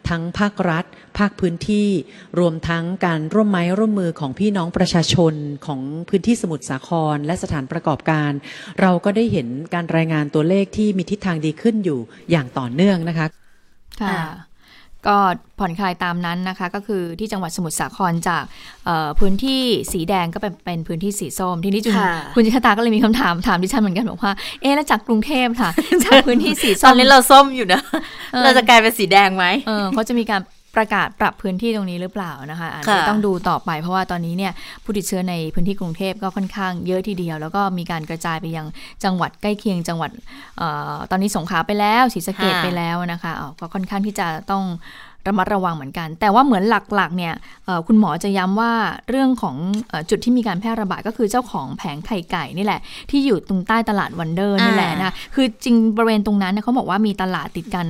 [0.08, 0.84] ทั้งภาครัฐ
[1.18, 1.88] ภาคพื้นที่
[2.38, 5.34] รวมทั้งการร่วมไม้ร่วมมือของพี่น้องประชาชน
[5.66, 8.30] ของพื้นที่สมุทรสาคร และสถานประกอบการ
[8.80, 13.26] เราก็ได้เห็นการรายงานตัวเลขที่มีทิศทางดีขึ้นอยู่อย่างต่อเนื่องนะคะ
[14.02, 14.47] ค่ะ
[15.06, 15.16] ก็
[15.58, 18.44] ผ่อนคลายตามนั้นนะคะ ก็คือที่จังหวัดสมุทรสาครจาก
[18.84, 25.70] เอ่อพื้นที่สีแดงก็เป็นเป็นพื้นที่สีส้ม ทีนี้จุนค่ะคุณจิตตาก็เลยมีคำถามถามดิฉันเหมือนกันบอกว่า เอ๊ะแล้วจากกรุงเทพค่ะ
[26.04, 27.80] จากพื้นที่สีตส้อมนนี้เราส้มอยู่นะ
[28.32, 30.40] เออเราจะกลายเป็นสีแดงไหมเออเขาจะมีการ
[30.76, 34.52] ประกาศปรับพื้นที่ตรงนี้หรือเปล่านะคะอาจจะค่ะต้องดูต่อไปเพราะว่าตอนนี้เนี่ย
[34.82, 38.66] ผู้ติดเชื้อในพื้นที่กรุงเทพก็ค่อนข้างเยอะทีเดียว แล้วก็มีการกระจายไปยัง
[39.04, 40.10] จังหวัดใกล้เคียงจังหวัด
[40.58, 44.64] เอ่อตอนนี้สงขลาไปแล้วศรีสะเกดค่ะไปแล้วนะคะอ๋อก็ค่อนข้างที่จะต้อง
[45.26, 46.62] ระมัดระวังเหมือนกัน แต่ว่าเหมือน
[46.94, 48.72] หลักๆเนี่ยเอ่อคุณหมอจะย้ำว่า
[49.08, 49.56] เรื่องของ
[49.88, 57.86] เอ่อจุดที่มีการแพร่ระบาดก็คือเจ้าของแผงไข่ไก่นี่แหละ ที่อยู่ตรงใต้ตลาดวันเดอร์นี่แหละนะคะคือจริงบริเวณตรงนั้นเนี่ยเขาบอกว่ามีตลาดติดกัน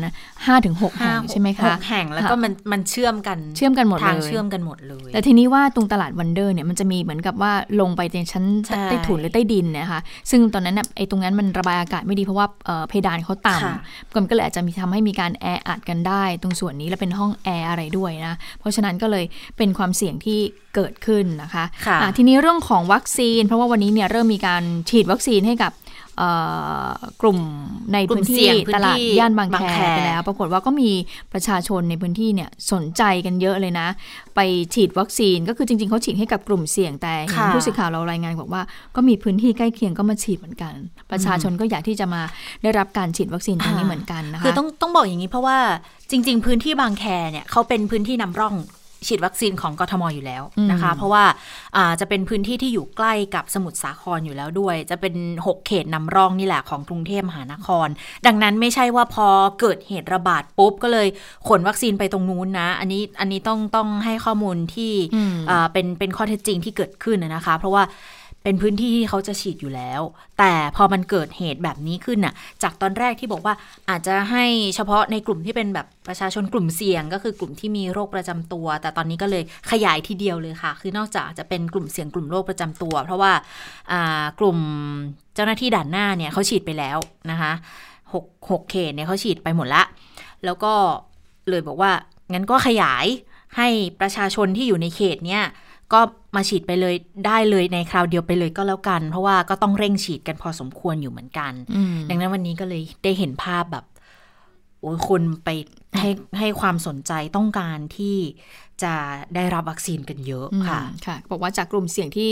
[0.46, 19.24] ห้าถึงหกแห่งใช่ไหมคะหกแห่งแล้วก็มันมันเชื่อมกันเชื่อมกันหมดเลยทางเชื่อมกันหมดเลย แต่ทีนี้ว่าตรงตลาดวันเดอร์เนี่ยมันจะมีเหมือนกับว่าลงไปในชั้นใช่ใต้ถุนหรือใต้ดินนะคะซึ่งตอนนั้นน่ะไอ้ตรงนั้นมันระบายอากาศไม่ดีเพราะว่าเอ่อเพดานเขาต่ำค่ะมันก็เลยอาจจะมีทำให้มีการแออัดกันได้ ตรงส่วนนี้แล้วเป็นห้องแอร์อะไรด้วยนะเพราะฉะนั้นก็เลย
[19.57, 20.38] เป็นความเสี่ยงที่
[20.74, 25.88] เกิดขึ้นนะคะค่ะอะทีนี้เรื่องของวัคซีน เพราะว่าวันนี้เนี่ยเริ่มมีการฉีดวัคซีนให้กับเอ่อ
[27.22, 27.38] กลุ่ม
[27.92, 30.90] ในกลุ่พื้มนเสี่ที่ยงพื้นที่ตลาดย่านบางบางแคแคไปแล้ว ปรากฏว่าก็มี
[31.33, 33.88] ประชาชนในพื้นที่เนี่ยสนใจกันเยอะเลยนะ
[34.37, 34.40] ไป
[34.74, 38.62] ฉีดวัคซีนก็คือจริง ๆเขาฉีดให้กับกลุ่มเสี่ยงแต่เห็นค่ะผู้สื่อข่าวเรารายงานบอกว่า
[38.96, 40.74] ก็มีพื้นที่ใกล้เคียงก็มาฉีดเหมือนกัน
[41.11, 42.22] ประชาชนก็อยากที่จะมา
[42.62, 45.59] ได้รับการฉีดวัคซีนตรงนี้เหมือนกันนะคะคือต้องต้องบอกอย่างนี้เพราะว่า
[46.11, 48.54] จริง ๆ พื้นที่บางแคเนี่ยเขาเป็นพื้นที่นำร่อง
[49.06, 51.24] ฉีดวัคซีนของกทมอยู่แล้วนะคะ เพราะว่า
[51.76, 55.14] อ่าจะเป็นพื้นที่ที่อยู่ใกล้กับสมุทรสาครอยู่แล้วด้วย จะเป็น
[55.46, 57.88] 6 เขตนำร่องนี่แหละของกรุงเทพมหานคร
[58.26, 59.26] ดังนั้นไม่ใช่ว่าพอ
[59.61, 61.08] เกิดเหตุระบาดปุ๊บ ก็เลย
[61.48, 67.82] ขนวัคซีนไปตรงนู้นนะ อันนี้อันนี้ต้องต้องให้ข้อมูลที่อืมอ่าเป็นเป็นข้อเท็จจริงที่เกิดขึ้นนะนะคะ เพราะว่า
[68.48, 70.02] เป็นพื้นที่ที่เขาจะฉีดอยู่แล้ว
[70.38, 73.54] แต่พอมันเกิดเหตุแบบนี้ขึ้นน่ะ จากตอนแรกที่บอกว่า
[73.90, 83.32] อาจจะให้เฉพาะในกลุ่มที่เป็นแบบประชาชนกลุ่มเสี่ยง ก็คือกลุ่มที่มีโรคประจำตัว แต่ตอนนี้ก็เลยขยายทีเดียวเลยค่ะ คือนอกจากจะเป็นกลุ่มเสี่ยงกลุ่มโรคประจำตัว เพราะว่า
[83.92, 84.58] อ่ากลุ่ม
[85.34, 86.98] เจ้าหน้าที่ด่านหน้าเนี่ยเขาฉีดไปแล้ว
[87.30, 87.52] นะคะ
[88.12, 89.82] หกหกเขตเนี่ยเขาฉีดไปหมดละ
[90.44, 90.72] แล้วก็
[91.48, 91.90] เลยบอกว่า
[92.32, 93.06] งั้นก็ขยาย
[93.56, 93.68] ให้
[94.00, 95.44] ประชาชนที่อยู่ในเขตเนี่ย
[95.92, 96.01] ก็
[96.37, 96.94] มาฉีดไปเลย
[97.27, 103.85] ได้เลยในคราวเดียวไปเลยก็แล้วกัน เพราะว่าก็ต้องเร่งฉีดกันพอสมควรอยู่เหมือนกันอืมดังนั้นวันนี้ก็เลยได้เห็นภาพแบบ
[104.81, 105.48] โอ้ยคนไป
[105.98, 108.16] ให้ให้ความสนใจต้องการที่
[108.83, 108.94] จะ
[109.35, 112.31] ได้รับวัคซีนกันเยอะค่ะอืมค่ะ บอกว่าจากกลุ่มเสี่ยงที่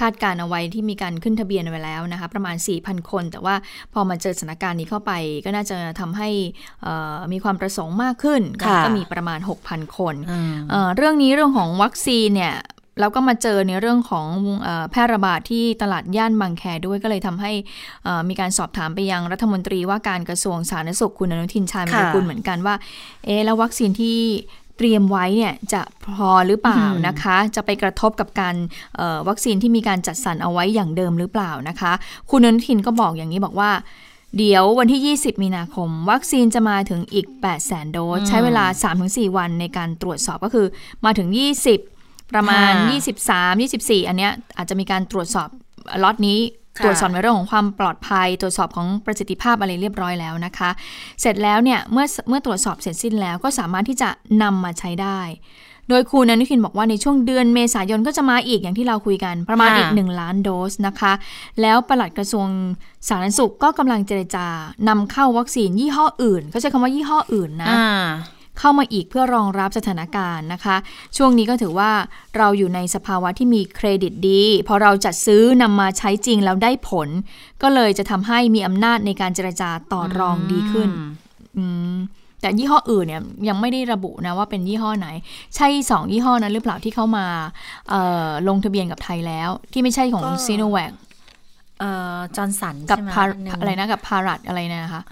[0.00, 3.54] คาดการเอาไว้ที่มีการขึ้นทะเบียนไว้แล้วนะคะ ประมาณ 4,000 คน แต่ว่า
[3.92, 5.12] พอมาเจอสถานการณ์นี้เข้าไป
[5.44, 6.28] ก็น่าจะทำให้
[6.82, 9.38] เอ่อมีความประสงค์มากขึ้นค่ะก็มีประมาณ
[9.68, 12.54] 6,000 คนอืมเอ่อเรื่องนี้เรื่องของวัคซีนเนี่ย
[13.00, 14.26] เราก็มาเจอในเรื่องของ
[14.62, 17.52] เออแพร่ระบาดที่ตลาดย่านบางแคด้วยก็เลยทำให้
[18.04, 22.74] เอ่อมีการสอบถามไปยังรัฐมนตรีว่าการกระทรวงสาธารณสุขคุณอนุทินชาญวิรกุลเหมือนกันว่า
[23.24, 24.18] เอ๊ะแล้ววัคซีนที่
[24.76, 25.82] เตรียมไว้เนี่ยจะ
[26.16, 28.54] พอหรือเปล่านะคะ จะไปกระทบกับการ
[28.96, 31.92] เอ่อวัคซีนที่มีการจัดสรรเอาไว้อย่างเดิมหรือเปล่านะคะ
[32.30, 33.70] คุณอนุทินก็บอกอย่างนี้บอกว่า
[34.38, 38.64] เดี๋ยววันที่ 20 มีนาคม วัคซีนจะมาถึงอีก 8 0 0 0 0 0 โดส ใช้เวลา
[39.00, 40.66] 3-4 วันในการตรวจสอบก็คือ
[41.04, 41.95] มาถึง 20
[42.34, 45.48] ประมาณค่ะ23 24 อันเนี้ยอาจจะมีการตรวจสอบ
[46.02, 46.40] ล็อตนี้
[46.78, 50.70] ค่ะตรวจสอบในเรื่องของความปลอดภัย ตรวจสอบของประสิทธิภาพอะไรเรียบร้อยแล้วนะคะ
[51.20, 54.08] เสร็จแล้วเนี่ยเมื่อเมื่อตรวจสอบเสร็จสิ้นแล้วก็สามารถที่จะ
[54.42, 55.20] นำมาใช้ได้
[55.90, 61.12] โดยคุณอนุทินบอกว่าในช่วงเดือนเมษายนก็จะมาอีกอย่างที่เราคุยกันประมาณค่ะอีก 1 ล้านโดสนะคะ
[61.60, 62.48] แล้วปลัดกระทรวง
[63.08, 64.46] สาธารณสุขก็กำลังเจรจา
[64.88, 68.06] นำเข้าวัคซีนยี่ห้ออื่นเขาใช้คำว่ายี่ห้ออื่นนะอ่า
[68.58, 70.76] เข้ามาอีกเพื่อรองรับสถานการณ์นะคะ
[71.16, 71.90] ช่วงนี้ก็ถือว่า
[72.36, 77.08] เราอยู่ในสภาวะที่มีเครดิตดี พอเราจัดซื้อนำมาใช้จริงแล้วได้ผล
[77.62, 80.88] ก็เลยจะทำให้มีอำนาจในการเจรจาต่อรองดีขึ้น
[81.58, 81.64] อื
[81.94, 81.96] ม
[82.40, 85.08] แต่ยี่ห้ออื่นเนี่ยยังไม่ได้ระบุนะว่าเป็นยี่ห้อไหน
[85.56, 87.26] ใช่สองยี่ห้อนั้นหรือเปล่าที่เข้ามา
[87.90, 90.92] เอ่อลงทะเบียนกับไทยแล้ว ที่ไม่ใช่ของก็ซีโนแวค
[91.80, 95.02] เอ่อจอร์นสันกับใช่ไหมพาหนึ่งอะไรนะกับพารัตอะไรเนยนะคะ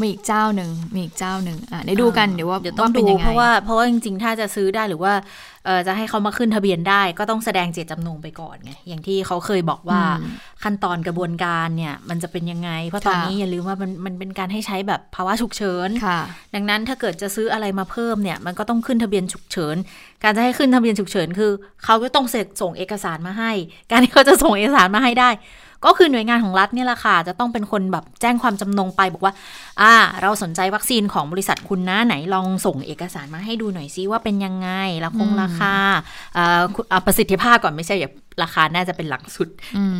[0.00, 5.12] มีอีกเจ้าหนึ่งมีอีกเจ้าหนึ่งอะได้ดูกันเดี๋ยวว่าเดี๋ยวต้องว่าเป็นดูยังไงเพราะว่าเพราะว่าจริงๆ ถ้าจะซื้อได้หรือว่า
[5.59, 16.20] เอ่อจะให้เขามาขึ้นทะเบียนได้ก็ต้องแสดงเจตจำนงไปก่อนไงอย่างที่เขาเคยบอกว่าอืมขั้นตอนกระบวนการเนี่ยมันจะเป็นยังไง เพราะตอนค่ะนี้อย่าลืมว่ามันมันเป็นการให้ใช้แบบภาวะฉุกเฉินค่ะ
[16.54, 19.76] ดังนั้นถ้าเกิดจะซื้ออะไรมาเพิ่มเนี่ยมันก็ต้องขึ้นทะเบียนฉุกเฉิน
[20.22, 21.52] การจะให้ขึ้นทะเบียนฉุกเฉินคือ
[21.84, 22.26] เขาก็ต้อง
[22.62, 23.52] ส่งเอกสารมาให้
[23.90, 25.30] การที่เขาจะส่งเอกสารมาให้ได้
[25.86, 29.34] ก็คือหน่วยงานของรัฐเนี่ยแหละค่ะจะต้องเป็นคนแบบแจ้งความจำนงไปบอกว่า
[29.80, 34.68] อ่า เราสนใจวัคซีนของบริษัทคุณนะไหนลองส่งเอกสารมาให้ดูหน่อยซิว่าเป็นยังไง
[35.04, 35.74] ราคงราคา
[36.36, 38.10] อ่าประสิทธิภาพก่อนไม่ใช่อย่า
[38.42, 39.48] ราคาน่าจะเป็นหลักสุด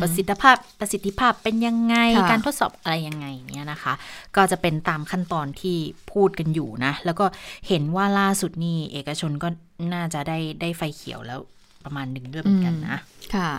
[0.01, 1.95] ประสิทธิภาพประสิทธิภาพเป็นยังไง
[2.29, 3.93] การทดสอบอะไรยังไงเนี่ยนะคะ
[4.35, 5.77] ก็จะเป็นตามขั้นตอนที่
[6.11, 7.25] พูดกันอยู่นะ แล้วก็
[7.67, 9.47] เห็นว่าล่าสุดนี่เอกชนก็
[9.93, 11.39] น่าจะได้ได้ไฟเขียวแล้ว
[11.85, 12.97] ประมาณหนึ่งด้วยเหมือนกันนะ
[13.35, 13.51] ค่ะ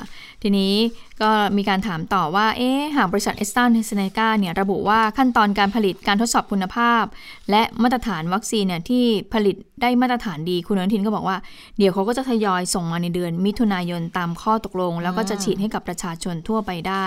[0.42, 0.74] ทีนี้
[1.22, 7.04] ก็มีการถามต่อว่า เอ๊ะ หากบริษัทเอสตันเฮสเนกาเนี่ยระบุว่าขั้นตอนการผลิตการทดสอบคุณภาพ
[7.50, 9.04] และมาตรฐานวัคซีนเนี่ยที่
[9.34, 11.36] ผลิตได้มาตรฐานดีคุณอนุทินก็บอกว่า
[11.78, 17.06] เดี๋ยวเขาก็จะทยอยส่งมาในเดือนมิถุนายนตามข้อตกลง แล้วก็จะฉีดให้กับประชาชนทั่วไปได้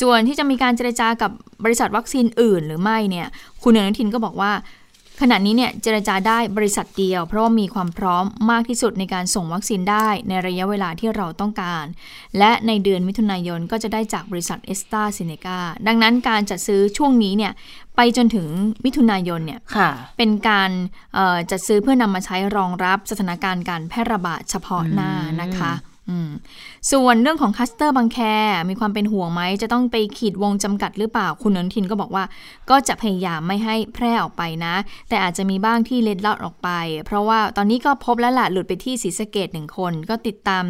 [0.00, 1.30] ส่วนที่จะมีการเจรจากับ
[1.64, 3.26] บริษัทวัคซีนอื่นหรือไม่เนี่ย
[3.62, 4.52] คุณอนุทินก็บอกว่า
[5.20, 11.84] ขณะนี้เนี่ยเจรจาได้บริษัทเดียว เพราะว่ามีความพร้อมมากที่สุดในการส่งวัคซีนได้ในระยะเวลาที่เราต้องการ
[12.38, 17.52] และในเดือนมิถุนายนก็จะได้จากบริษัทเอสตาซิเนกาดังนั้นการจัดซื้อช่วงนี้เนี่ย
[17.96, 18.46] ไปจนถึง
[18.84, 19.60] มิถุนายนเนี่ย
[20.16, 20.70] เป็นการ
[21.50, 25.72] จัดซื้อเพื่อนำมาใช้รองรับสถานการณ์การแพร่ระบาดเฉพาะหน้านะคะ
[26.92, 28.18] ส่วนเรื่องของคลัสเตอร์บางแค
[28.68, 32.24] มีความเป็นห่วงไหม จะต้องไปขีดวงจำกัดหรือเปล่า คุณนนทินก็บอกว่า
[32.70, 34.74] ก็จะพยายามไม่ให้แพร่ออกไปนะ
[35.08, 36.68] แต่อาจจะมีบ้างที่เล็ดลอดออกไป
[37.06, 40.64] เพราะว่าตอนนี้ก็พบแล้วละหลุดไปที่ศรีสะเกษหนึ่งคน ก็ติดตาม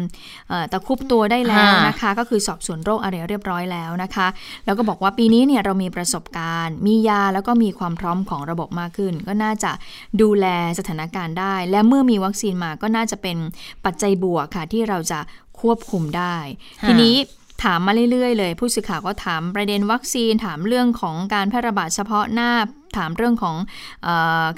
[0.71, 4.27] ตะคุบตัวได้แล้วนะคะ ก็คือสอบสวนโรคอะไรเรียบร้อยแล้วนะคะ
[4.65, 9.71] แล้วก็บอกว่าปีนี้เนี่ยเรามีประสบการณ์ มียาแล้วก็มีความพร้อมของระบบมากขึ้น ก็น่าจะ
[10.21, 10.45] ดูแล
[10.79, 13.37] สถานการณ์ได้ และเมื่อมีวัคซีนมาก็น่าจะเป็น
[13.85, 15.19] ปัจจัยบวกค่ะที่เราจะ
[15.61, 16.35] ควบคุมได้
[16.87, 17.15] ทีนี้
[17.63, 22.51] ถามมาเรื่อยๆ เลย ผู้สื่อข่าวก็ถามประเด็นวัคซีนถามเรื่องของการแพร่ระบาดเฉพาะหน้า
[22.97, 23.55] ถามเรื่องของ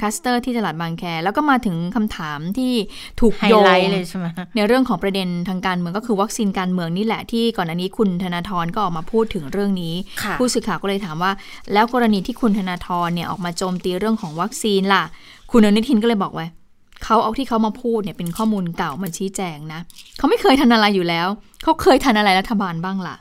[0.02, 2.74] คัสเตอร์ที่ตลาดบางแค แล้วก็มาถึงคำถามที่
[3.20, 9.96] ถูกโยงเลยใช่ไหมในเรื่องของประเด็นทางการเมืองก็คือวัคซีนการเมืองนี่แหละที่ก่อนอันนี้คุณธนาธรก็ออกมาพูดถึงเรื่องนี้
[10.40, 11.32] ผู้สื่อข่าวก็เลยถามว่า
[11.74, 15.04] แล้วกรณีที่คุณธนาธรเนี่ยออกมาโจมตีเรื่องของวัคซีนล่ะ
[15.52, 16.46] คุณอนุทินก็เลยบอกไว้
[17.04, 19.82] เขาเอาที่เขามาพูดเนี่ยเป็นข้อมูลเก่ามาชี้แจงนะ
[20.18, 21.28] เขาไม่เคยทันอะไรอยู่แล้ว
[21.64, 23.16] เขาเคยทันอะไรรัฐบาลบ้างล่ะ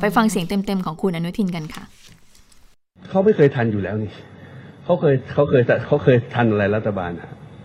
[0.00, 1.84] ไปฟังเสียงเต็มๆของคุณอนุทินกันค่ะ
[3.08, 4.12] เขาไม่เคยทันอยู่แล้วนี่
[4.84, 7.10] เขาเคยเขาเคยเขาเคยทันอะไรรัฐบาล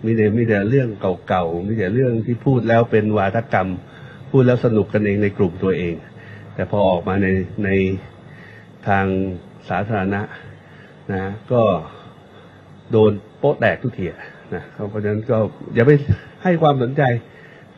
[0.05, 0.87] มีแต่มีแต่เรื่อง
[1.27, 3.69] เก่าๆมีแต่เรื่องที่พูดแล้วเป็นวาทกรรม
[4.31, 5.93] พูดแล้วสนุกกันเองในกลุ่มตัวเอง
[6.55, 7.27] แต่พอออกมาใน
[7.65, 7.69] ใน
[8.87, 9.05] ทาง
[9.69, 10.21] สาธารณะ
[11.13, 11.61] นะ ก็
[12.91, 14.05] โดนโป๊ะแตกทุกที
[14.53, 15.37] นะเพราะฉะนั้นก็
[15.75, 15.91] อย่าไป
[16.43, 17.03] ให้ความสนใจ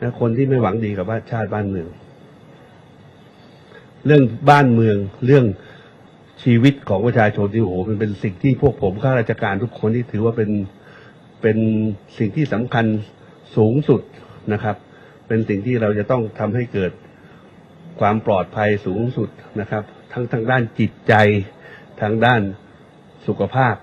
[0.02, 1.88] นะคนที่ไม่หวังดีกับชาติบ้านเมือง
[4.06, 5.44] เรื่องบ้านเมืองเรื่อง
[6.42, 10.50] ชีวิตของประชาชนที่โอ้โหมันเป็นสิ่งที่พวกผมข้าราชการทุกคนที่ถือว่าเป็น
[11.42, 11.58] เป็น
[12.18, 12.86] สิ่งที่สำคัญ
[13.56, 14.00] สูงสุด
[14.52, 14.76] นะครับ
[15.28, 16.92] เป็นสิ่งที่เราจะต้องทำให้เกิด
[18.00, 19.28] ความปลอดภัยสูงสุด
[19.60, 19.82] นะครับ
[20.12, 21.14] ทั้งทางด้านจิตใจ
[22.00, 22.40] ทางด้าน
[23.26, 23.74] สุขภาพ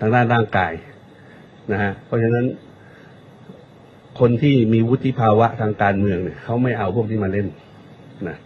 [0.00, 0.72] ทางด้านร่างกาย
[1.72, 2.44] นะฮะเพราะฉะนั้น
[4.20, 7.46] คนที่มีวุฒิภาวะทางการเมืองเนี่ยเขาไม่เอาพวกที่มาเล่น
[8.28, 8.36] นะ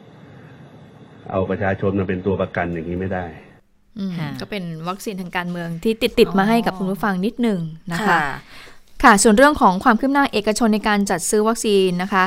[1.31, 3.27] เอาประชาชนมาเป็นตัวประกันอย่างนี้ไม่ได้
[4.41, 7.61] ก็เป็นวัคซีนทางการเมืองที่ติดติดมาให้กับคุณผู้ฟังนิดหนึ่ง
[7.93, 8.19] นะคะ
[9.05, 12.25] ค่ะ ส่วนเรื่องของความคืบหน้าเอกชนในการจัดซื้อวัคซีนนะคะ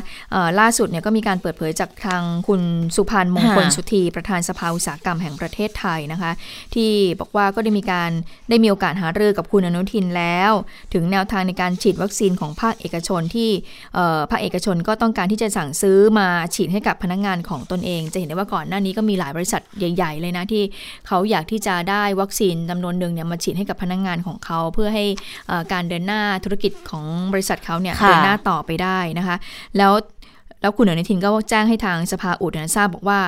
[0.60, 2.62] ล่าสุดเนี่ยก็มีการเปิดเผยจากทางคุณ
[2.96, 6.32] สุพันธ์มงคลสุธีประธานสภาอุตสาหกรรมแห่งประเทศไทยนะคะ
[6.76, 8.12] ที่บอกว่าก็ได้มีการ
[8.50, 10.52] ได้มีโอกาสหารือกับคุณอนุทินแล้ว
[10.94, 13.50] ถึงแนวทางในการฉีดวัคซีนของภาคเอกชนที่
[14.32, 20.63] ภาคเอกชนก็ต้องการที่จะสั่งซื้อมาฉีดให้กับพนักงงานของตนเอง จะเห็นได้ว่าก่อนหน้านี้ก็มีหลายบริษัทใหญ่ ๆ เลยนะที่
[21.08, 25.06] เขาอยากที่จะได้วัคซีนจำนวนหนึ่งเนี่ยมาฉีดให้กับพนักงงานของเขาเพื่อให้
[25.74, 29.36] การเดินหน้าธุรกิจของบริษัทเขาเนี่ยเดินหน้าต่อไปได้นะคะ
[29.77, 29.93] แล้ว
[30.62, 33.19] แล้วคุณอนุทินก็แจ้งให้ทางสภาอุดทราบบอกว่า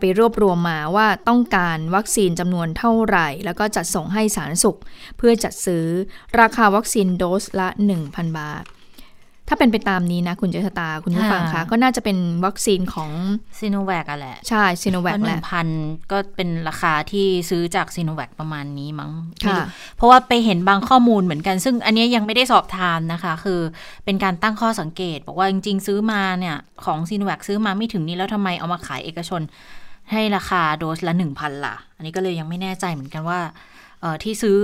[0.00, 4.78] ไปรวบรวมมาว่าต้องการวัคซีนจำนวนเท่าไหร่ แล้วก็จัดส่งให้สาธารณสุข
[5.16, 5.84] เพื่อจัดซื้อ
[6.40, 7.68] ราคาวัคซีนโดสละ
[8.04, 8.64] 1,000 บาท
[9.48, 13.10] ถ้าเป็นไปตามนี้นะ คุณเจษตาคุณผู้ฟังคะก็น่าจะเป็นวัคซีนของ
[13.58, 15.68] ซีโนแวคอะแหละ ใช่ซีโนแวคแหละพัน
[16.10, 19.12] ก็เป็นราคาที่ซื้อจากซีโนแวคประมาณนี้มั้ง
[19.96, 23.60] เพราะว่าไปเห็นบางข้อมูลเหมือนกัน ซึ่งอันนี้ยังไม่ได้สอบทานนะคะ คือ
[24.04, 29.42] เป็นการตั้งข้อสังเกต บอกว่าจริงๆ ซื้อมาเนี่ย ของซีโนแวคซื้อมาไม่ถึงนี้แล้วทำไมเอามาขายเอกชน
[30.10, 33.40] ให้ราคาโดสละหนึ่งพันล่ะ อันนี้ก็เลยยังไม่แน่ใจเหมือนกันว่า
[34.22, 34.58] ที่ซื้อ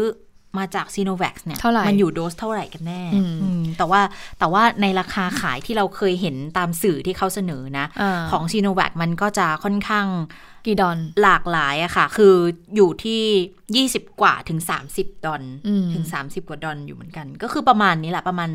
[0.58, 1.58] มาจากซีโนแวคเนี่ย
[1.88, 3.02] มันอยู่โดสเท่าไหร่กันแน่
[3.78, 4.00] แต่ว่า
[4.38, 7.86] แต่ว่าในราคาขายที่เราเคยเห็นตามสื่อที่เขาเสนอนะ
[8.30, 10.06] ของซีโนแวคมันก็จะค่อนข้าง
[10.66, 12.34] กี่ดอนหลากหลายอะค่ะ คือ
[12.76, 13.22] อยู่ที่
[13.76, 15.42] ยี่สิบกว่าถึงสามสิบดอน
[15.94, 18.50] ถึงสามสิบกว่าดอนอยู่เหมือนกัน ก็คือประมาณนี้แหละประมาณ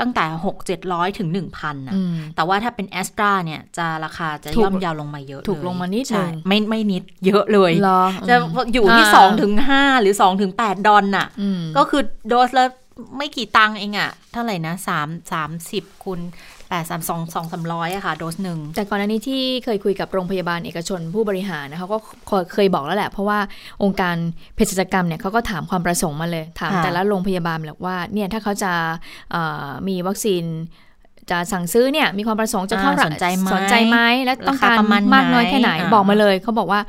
[0.00, 12.64] ตั้งแต่ 6 700 ถึง 1,000นะอืมแต่ว่าถ้าเป็นแอสตราเนี่ย จะราคาจะถูกย่อมเยาวลงมาเยอะถูกเยลงมานิดใช่นึงไม่ไม่นิดเยอะเลยเหรอจะมอยู่ที่อ่าสองถึงห้าหรือสองถึงแปดดอลน่ะอืมก็คือโดสละ
[13.16, 16.20] ไม่กี่ตังค์เองอะเท่าไหร่นะสามสามสิบคูณ
[16.68, 21.98] แปดสามสองสองสามร้อยอะค่ะ โดสหนึ่งแต่ก่อนหน้านี้ที่เคยคุยกับโรงพยาบาลเอกชนผู้บริหารนะคะก็
[22.52, 23.38] เคยบอกแล้วแหละ เพราะว่า
[23.82, 24.16] องค์การ
[24.54, 28.72] เภสัชกรรมเนี่ยเขาก็ถามความประสงค์มาเลย ถามค่ะแต่ละโรงพยาบาลแบบว่าเนี่ยถ้าเขาจะ
[29.30, 30.44] เอ่อมีวัคซีน
[31.30, 36.80] จะสั่งซื้อเนี่ยมีความประสงค์จะเท่าไหร่อ่าสนใจไหมสนใจไหมและต้องการราคาประมาณมากน้อยไหนแค่ไหนอ่าบอกมาเลยเขาบอกว่า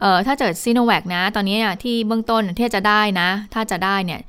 [0.00, 4.20] เอ่อถ้าเกิดซีโนแวคนะ ตอนนี้เนี่ยที่เบื้องต้นที่จะได้นะ ถ้าจะได้เนี่ย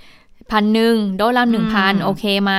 [0.51, 2.53] พันหนึ่งโดสละหนึ่งพันโอเคไหม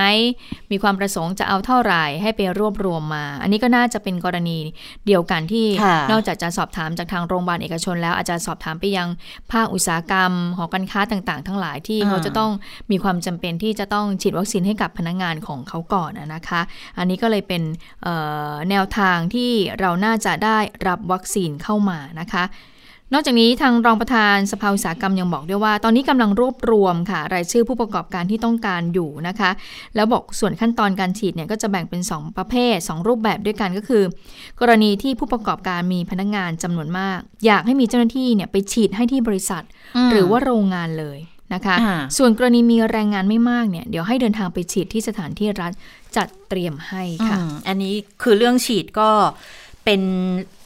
[0.70, 4.59] มีความประสงค์จะเอาเท่าไหร่ให้ไปรวบรวมมา อันนี้ก็น่าจะเป็นกรณี
[5.07, 9.09] เดียวกันที่ค่ะนอกจากจะสอบถามจากทางโรงพยาบาลเอกชน แล้วอาจจะสอบถามไปยัง
[9.53, 12.50] ภาคอุตสาหกรรมหอการค้าต่างๆ ทั้งหลายที่อ่าเขาจะต้อง
[12.90, 16.61] มีความจำเป็นที่จะต้องฉีดวัคซีนให้กับพนักงานของเขาก่อนนะคะ
[16.98, 17.62] อันนี้ก็เลยเป็น
[18.03, 18.14] เอ่
[18.50, 19.50] อแนวทางที่
[19.81, 22.44] เราน่าจะได้รับวัคซีนเข้ามานะคะ
[23.12, 29.51] นอกจากนี้ทางรองประธานสภาอุตสาหกรรมยังบอกด้วยว่า ตอนนี้กำลังรวบรวมค่ะ รายชื่อผู้ประกอบการที่ต้องการอยู่นะคะ
[29.94, 34.03] แล้วบอกส่วนขั้นตอนการฉีดเนี่ยก็จะแบ่งเป็น 2 ประเภท 2 รูปแบบด้วยกันก็คือ
[34.61, 39.64] กรณีที่ผู้ประกอบการมีพนักงานจำนวนมาก อยากให้มีเจ้าหน้าที่เนี่ยไปฉีดให้ที่บริษัท
[40.11, 41.18] หรือว่าโรงงานเลย
[41.55, 45.73] นะคะอ่าส่วนกรณีมีแรงงานไม่มากเนี่ยเดี๋ยวให้เดินทางไปฉีดที่สถานที่รัฐ
[46.16, 49.11] จัดเตรียมให้ค่ะอืมอันนี้คือเรื่องฉีดก็
[49.85, 50.03] เป็น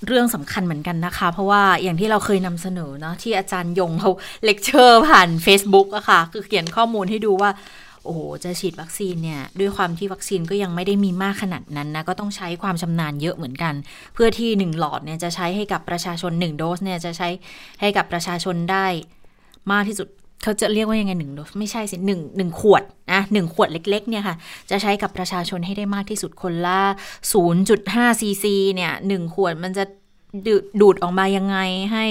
[0.07, 4.11] เรื่องสำคัญเหมือนกันนะคะ เพราะว่าอย่างที่เราเคยนำเสนอเนาะที่อาจารย์ยงเขา
[4.45, 7.51] เลคเชอร์ผ่าน Facebook อะค่ะ คือเขียนข้อมูลให้ดูว่า
[8.05, 13.75] โอ้โห จะฉีดวัคซีนเนี่ย ด้วยความที่วัคซีนก็ยังไม่ได้มีมากขนาดนั้นนะ ก็ต้องใช้ความชำนาญเยอะเหมือนกัน
[14.15, 17.29] เพื่อที่ 1 หลอดเนี่ยจะใช้ให้กับประชาชน 1 โดสเนี่ยจะใช้
[17.81, 18.87] ให้กับประชาชนได้
[19.73, 20.09] มากที่สุด
[20.45, 24.37] เขาจะเรียกว่ายังไงหนึ่งโดสไม่ใช่สิหนึ่งหนึ่งขวดนะหนึ่งขวดเล็กๆเนี่ยค่ะ
[24.71, 26.81] จะใช้กับประชาชนให้ได้มากที่สุดคนละ
[27.51, 29.85] 0.5ซีซีเนี่ยหนึ่งขวดมันจะ
[30.47, 31.57] ดูดูดออกมายังไง
[31.93, 32.05] ให้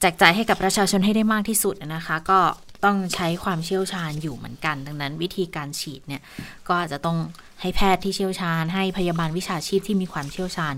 [0.00, 2.38] แจกจ่ายให้กับประชาชนให้ได้มากที่สุดนะคะ ก็
[2.84, 6.22] ต้องใช้ความเชี่ยวชาญอยู่เหมือนกัน ดังนั้นวิธีการฉีดเนี่ย
[6.68, 7.16] ก็อาจจะต้อง
[7.60, 10.74] ให้แพทย์ที่เชี่ยวชาญ ให้พยาบาลวิชาชีพที่มีความเชี่ยวชาญ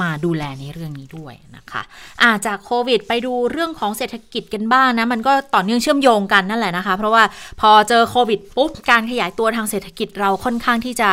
[0.00, 1.82] มาดูแลในเรื่องนี้ด้วยนะคะ
[2.22, 7.22] อาจากโควิด ไปดูเรื่องของเศรษฐกิจกันบ้างนะมันก็ต่อเนื่องเชื่อมโยงกันนั่นแหละนะคะ เพราะว่า
[7.60, 11.10] พอเจอโควิดปุ๊บการขยายตัวทางเศรษฐกิจเราค่อนข้างที่จะ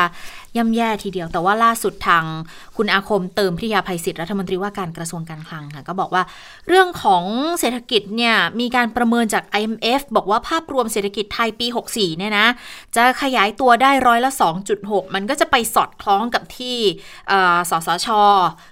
[0.58, 2.24] ย่ำแย่ทีเดียว แต่ว่าล่าสุดทาง
[2.78, 6.24] คุณอาคมเติมพิทยาภัยศิษย์รัฐมนตรีว่าการกระทรวงการคลังค่ะก็บอกว่า
[6.68, 7.24] เรื่องของ
[7.60, 12.48] เศรษฐกิจเนี่ยมีการประเมินจาก IMF บอกว่าภาพรวมเศรษฐกิจไทยปี 64 เนี่ยนะ
[12.96, 14.32] จะขยายตัวได้ร้อยละ
[14.72, 16.78] 2.6มันก็จะไปสอดคล้องกับที่
[17.70, 18.08] สสช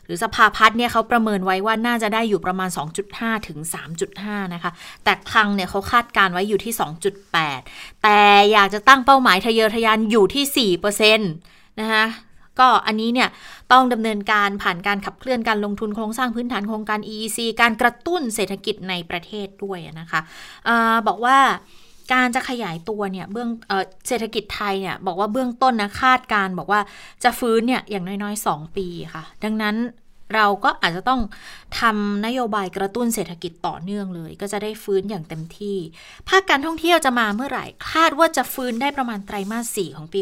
[0.05, 2.69] หรือสภาพัฒน์เนี่ยเขาประเมินไว้ว่าน่าจะได้อยู่ประมาณ
[3.07, 3.59] 2.5 ถึง
[4.07, 4.71] 3.5 นะคะ
[5.03, 6.73] แต่คลังเนี่ยเขาคาดการไว้อยู่ที่
[7.37, 8.19] 2.8 แต่
[8.51, 12.05] อยากจะตั้งเป้าหมายทะเยอทะยานอยู่ที่4%นะคะ
[12.59, 13.29] ก็อันนี้เนี่ย
[13.71, 20.19] ต้องดำเนินการผ่านการขับเคลื่อนการลงทุนโครงสร้างพื้นฐานโครงการ EEC การกระตุ้นเศรษฐกิจในประเทศด้วยนะคะ
[20.67, 21.37] อาบอกว่า
[22.11, 23.73] การจะขยายตัวเนี่ยเบื้องเอ
[24.07, 26.81] เศรษฐกิจไทยเนี่ยบอกว่าเบื้องต้นนะคาดการบอกว่า
[27.23, 29.77] จะฟื้นเนี่ยอย่างน้อยๆ 2 ปีค่ะ ดังนั้น
[30.35, 31.21] เราก็อาจจะต้อง
[31.79, 35.77] ทำนโยบายกระตุ้นเศรษฐกิจต่อเนื่องเลย ก็จะได้ฟื้นอย่างเต็มที่
[36.29, 40.19] ภาคการท่องเที่ยวจะมาเมื่อไหร่ คาดว่าจะฟื้นได้ประมาณไตรมาส 4 ของปี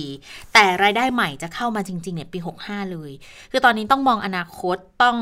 [0.00, 3.12] 64 แต่รายได้ใหม่จะเข้ามาจริงๆเนี่ยปี 65 เลย
[3.50, 5.18] คือตอนนี้ต้องมองอนาคตต้อง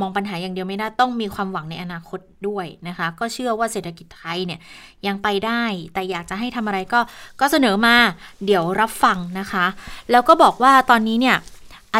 [0.00, 4.60] มองปัญหาอย่างเดียวไม่ได้ต้องมีความหวังในอนาคตด้วยนะคะ ก็เชื่อว่าเศรษฐกิจไทยเนี่ย
[5.06, 5.62] ยังไปได้
[5.94, 7.00] แต่อยากจะให้ทำอะไรก็
[7.40, 7.96] ก็เสนอมา
[8.44, 9.66] เดี๋ยวรับฟังนะคะ
[10.10, 11.36] แล้วก็บอกว่าตอนนี้เนี่ย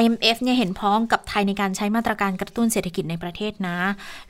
[0.00, 3.78] IMF เนี่ยเห็นพ้องกับไทยในการใช้มาตรการกระตุ้นเศรษฐกิจในประเทศนะ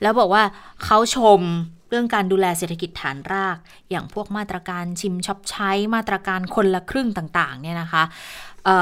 [0.01, 0.43] แล้วบอกว่า
[0.83, 1.41] เขาชม
[1.89, 3.57] เรื่องการดูแลเศรษฐกิจฐานราก
[3.89, 8.03] อย่างพวกมาตรการชิมช็อปใช้มาตรการคนละครึ่งต่างๆเนี่ยนะคะ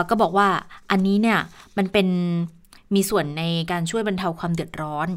[0.09, 0.47] ก็บอกว่า
[0.91, 1.39] อันนี้เนี่ย
[1.77, 2.07] มันเป็น
[2.93, 5.07] มีส่วนในการช่วยบรรเทาความเดือดร้อน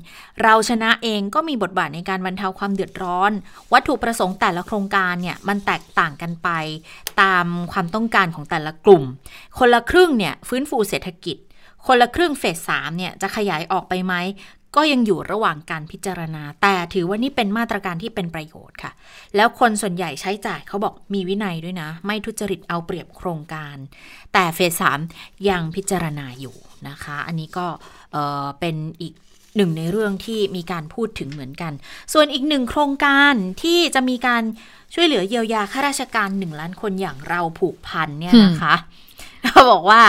[0.43, 3.31] เราชนะเองก็มีบทบาทในการบรรเทาความเดือดร้อน
[3.73, 6.49] วัตถุประสงค์แต่ละโครงการเนี่ยมันแตกต่างกันไป
[7.23, 9.05] ตามความต้องการของแต่ละกลุ่ม
[9.59, 11.37] คนละครึ่งเนี่ยฟื้นฟูเศรษฐกิจ
[11.87, 14.15] คนละครึ่งเฟสสามเนี่ยจะขยายออกไปไหม
[14.77, 18.93] ก็ยังอยู่ระหว่างการพิจารณา แต่ถือว่านี่เป็นมาตรการที่เป็นประโยชน์ค่ะ
[19.37, 23.77] แล้วคนส่วนใหญ่ใช้จ่ายเขาบอกมีวินัยด้วยนะ ไม่ทุจริตเอาเปรียบโครงการ
[24.33, 24.99] แต่เฟสสาม
[25.49, 26.57] ยังพิจารณาอยู่
[26.89, 27.67] นะคะ อันนี้ก็
[28.13, 29.15] เอ่อเป็นอีก
[29.57, 31.73] หนึ่งในเรื่องที่มีการพูดถึงเหมือนกัน
[32.13, 34.43] ส่วนอีกหนึ่งโครงการที่จะมีการ
[34.95, 38.75] ช่วยเหลือเยียวยาข้าราชการหนึ่งล้านคนอย่างเราผูกพันเนี่ยนะคะ
[39.45, 40.03] เขาบอกว่า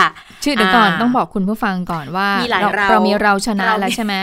[0.43, 4.15] ชื่อเดี๋ยวก่อนอ่าต้องบอกคุณผู้ฟังก่อนว่ามีหลายเราเรามีเราชนะเรามีแล้วใช่ไหม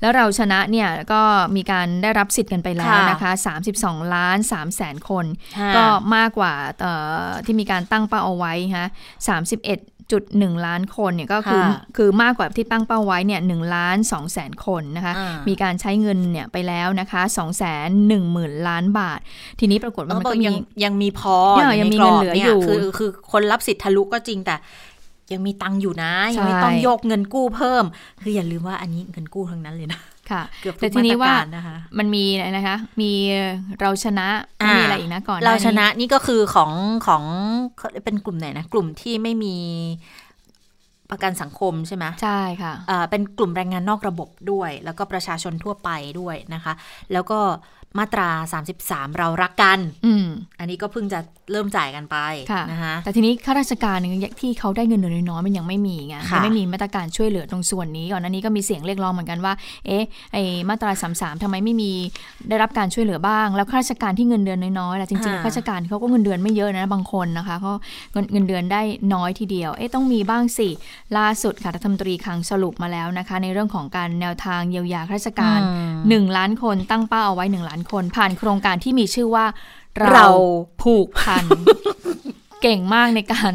[0.00, 1.22] แล้วเราชนะเนี่ยก็
[1.56, 3.32] มีการได้รับสิทธิ์กันไปแล้วค่ะนะคะ
[3.74, 5.24] 32 ล้าน3แสนคน
[5.58, 5.84] ค่ะก็
[6.16, 6.92] มากกว่าเอ่
[7.26, 8.86] อที่มีการตั้งเป้าเอาไว้ฮะ
[10.10, 19.20] 31.1 ล้านคนเนี่ยก็คือค่ะคือมากกว่าที่ตั้งเป้าไว้เนี่ย1ล้าน2แสนคนนะคะอ่ามีการใช้เงินเนี่ยไปแล้วนะคะ2แสน1หมื่นล้านบาท
[19.60, 20.54] ทีนี้ปรากฏว่ามันเออก็มียัง
[20.84, 24.56] ยังมีพอเนี่ยในยังมีกรบเงินเหลืออยู่คือคือคนรับสิทธิ์ทะลุก็จริงแต่
[25.32, 27.84] ยังมีตังค์อยู่นะ ยังไม่ใช่ต้องโยกเงินกู้เพิ่ม
[28.22, 30.00] คืออย่าลืมว่าอันนี้เงินกู้ทั้งนั้นเลยนะ
[30.32, 33.12] ค่ะเกือบทุแต่กทีนี้มาตรว่าการนะคะมันมีอะไรนะคะ มี
[33.80, 34.28] เราชนะ
[34.62, 36.72] อ่ามีมีอะไรอีกนะก่อนหเราน้ชนะนี่ก็คือของ
[37.06, 37.22] ของ
[37.78, 39.56] เขาเป็นกลุ่มไหนนะ กลุ่มที่ไม่มี
[41.10, 46.72] ประกันสังคมใช่ไหมใช่ค่ะเอ่อเป็นกลุ่มแรงงานนอกระบบด้วย แล้วก็ประชาชนทั่วไปด้วยนะคะ
[47.12, 47.38] แล้วก็
[47.98, 48.28] มาตรา
[48.70, 50.26] 33 เรารักกัน อืม
[50.58, 51.20] อันนี้ก็เพิ่งจะ
[51.52, 52.16] เริ่มจ่ายกันไป
[52.52, 59.52] ค่ะนะคะแต่ทีนี้ข้าราชการเนี่ยที่เขาได้เงินเดือนน้อยๆมันยังไม่มีไงค่ะยังไม่มีมาตรการช่วยเหลือตรงส่วนนี้ ก่อนหน้านี้ก็มีเสียงเรียกร้องเหมือนกันว่า
[59.86, 60.36] เอ๊ะ ไอ
[60.68, 61.92] มาตราสามสามทำไมไม่มี
[62.48, 67.72] ได้รับการช่วยเหลือบ้าง แล้วข้าราชการที่เงินเดือนน้อยๆล่ะจริงๆแล้วข้าราชการเขาก็เงินเดือนไม่เยอะนะบางคนนะคะเขา
[68.12, 68.82] เงินเงินเดือนได้
[69.14, 70.68] น้อยทีเดียว เอ๊ะต้องมีบ้างสิ
[71.18, 79.46] ล่าสุดค่ะรัฐมนตรีคลังสรุปมาแล้วนะคะ ในเรื่องของการแนวทางเยียวยาข้าราชการอืมหนึ่งล้านคนตั้งเป้าเอาไว้หนึ่งล้านคนผ่านโครงการที่มีชื่อว่า
[79.98, 80.28] เราเรา
[80.82, 81.44] ผูกพัน
[82.62, 83.52] เก่งมากในการ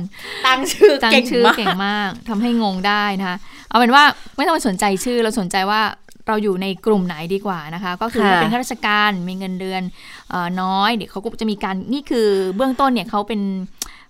[0.47, 3.37] ตั้งชื่อตั้งเก่งชื่อมากเก่งมากทำให้งงได้นะคะ
[3.69, 4.03] เอาเป็นว่า
[4.37, 5.81] ไม่ต้องไปสนใจชื่อเราสนใจว่า
[6.27, 9.81] เราอยู่ในกลุ่มไหนดีกว่านะคะ ก็คือค่ะถ้าเป็นข้าราชการมีเงินเดือน
[10.29, 13.41] เออน้อยเดี๋ยวเขาก็จะมีการนี่คือเบื้องต้นเนี่ยเขาเป็น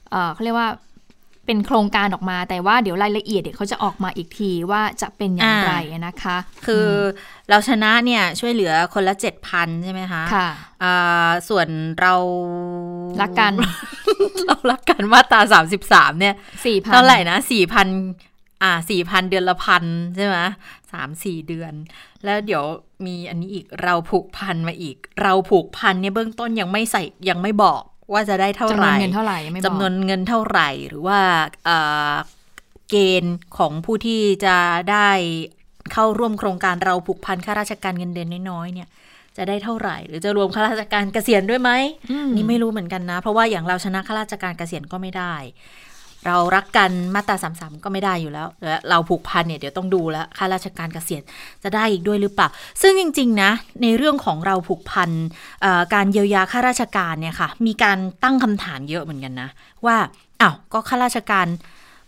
[0.10, 0.70] เอ่อเขาเรียกว่า
[1.46, 5.74] เป็นโครงการออกมา แต่ว่าเดี๋ยวรายละเอียดเดี๋ยวเขาจะออกมาอีกทีว่าจะเป็นอย่างไร
[6.08, 6.88] นะคะ คือ
[7.50, 10.50] เราชนะเนี่ยช่วยเหลือคนละเจ็ดพันใช่ไหมคะค่ะ
[10.84, 11.68] อ่าส่วน
[12.02, 12.14] เรา
[13.22, 13.54] รักกัน
[14.48, 16.36] เรารักกันมาตราสามสิบสามเนี่ย
[16.66, 17.88] สี่พันเท่าไหร่นะสี่พัน
[18.64, 19.84] อ่าสี่พันเดือนละพัน
[20.16, 20.38] ใช่ไหม
[20.92, 21.74] สามสี่เดือน
[22.26, 22.64] แล้วเดี๋ยว
[23.06, 27.82] มีอันนี้อีกเราผูกพันมาอีก เราผูกพันเนี่ยเบื้องต้นยังไม่ใส่ยังไม่บอก
[28.14, 31.20] ว่าจะได้เท่าจำไหนวนร่เงินเท่าไหร่ยังไม่บอกจำนวนเงินเท่าไหร่ หรือว่า
[31.66, 31.78] เอ่
[32.12, 32.14] อ
[32.90, 34.58] เกณฑ์ของผู้ที่จะ
[34.92, 35.10] ได้
[35.94, 38.88] เข้าร่วมโครงการเราผูกพันข้าราชการเงินเดือนน้อยๆเนี่ย
[39.38, 41.72] จะได้เท่าไหร่ หรือจะรวมข้าราชการเกษียณด้วยไหม
[42.12, 45.34] อืมนี่ไม่รู้เหมือนกันนะ เพราะว่าอย่างเราชนะข้าราชการเกษียณก็ไม่ได้
[46.28, 51.22] เรารักกันมาตราสามสามก็ไม่ได้อยู่แล้วแล้วเราผูกพันเนี่ยเดี๋ยวต้องดูแล้วข้าราชการเกษียณ
[51.64, 52.48] จะได้อีกด้วยหรือเปล่า
[52.82, 53.52] ซึ่งจริงๆนะ
[53.82, 55.10] ในเรื่องของเราผูกพัน
[55.94, 59.50] การเยียวยาข้าราชการเนี่ยค่ะมีการตั้งคำถามเยอะเหมือนกันนะ
[59.86, 59.98] ว่า
[60.42, 61.48] อ้าวก็ข้าราชการ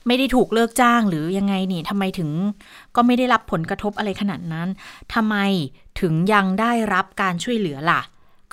[0.08, 2.30] ไม่ได้ถูกเลิกจ้างหรือยังไงนี่ทำไมถึง
[2.96, 4.68] ก็ไม่ได้รับผลกระทบอะไรขนาดนั้น
[5.14, 5.36] ทำไม
[6.02, 8.02] ถึงยังได้รับการช่วยเหลือล่ะ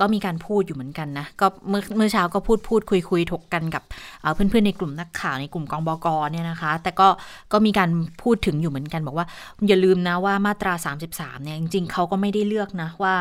[0.00, 3.82] ก็มีการพูดอยู่เหมือนกันนะ ก็เมื่อเมื่อเช้าก็พูดพูดคุยคุยถกกันกับ
[4.20, 7.08] เอ่อเพื่อนๆในกลุ่มนักข่าวในกลุ่มกองบกเนี่ยนะคะ แต่ก็
[7.52, 7.90] ก็มีการ
[8.22, 9.26] พูดถึงอยู่เหมือนกัน บอกว่า
[9.68, 10.74] อย่าลืมนะว่ามาตรา
[11.08, 13.14] 33เนี่ยจริงๆเขาก็ไม่ได้เลือกนะว่า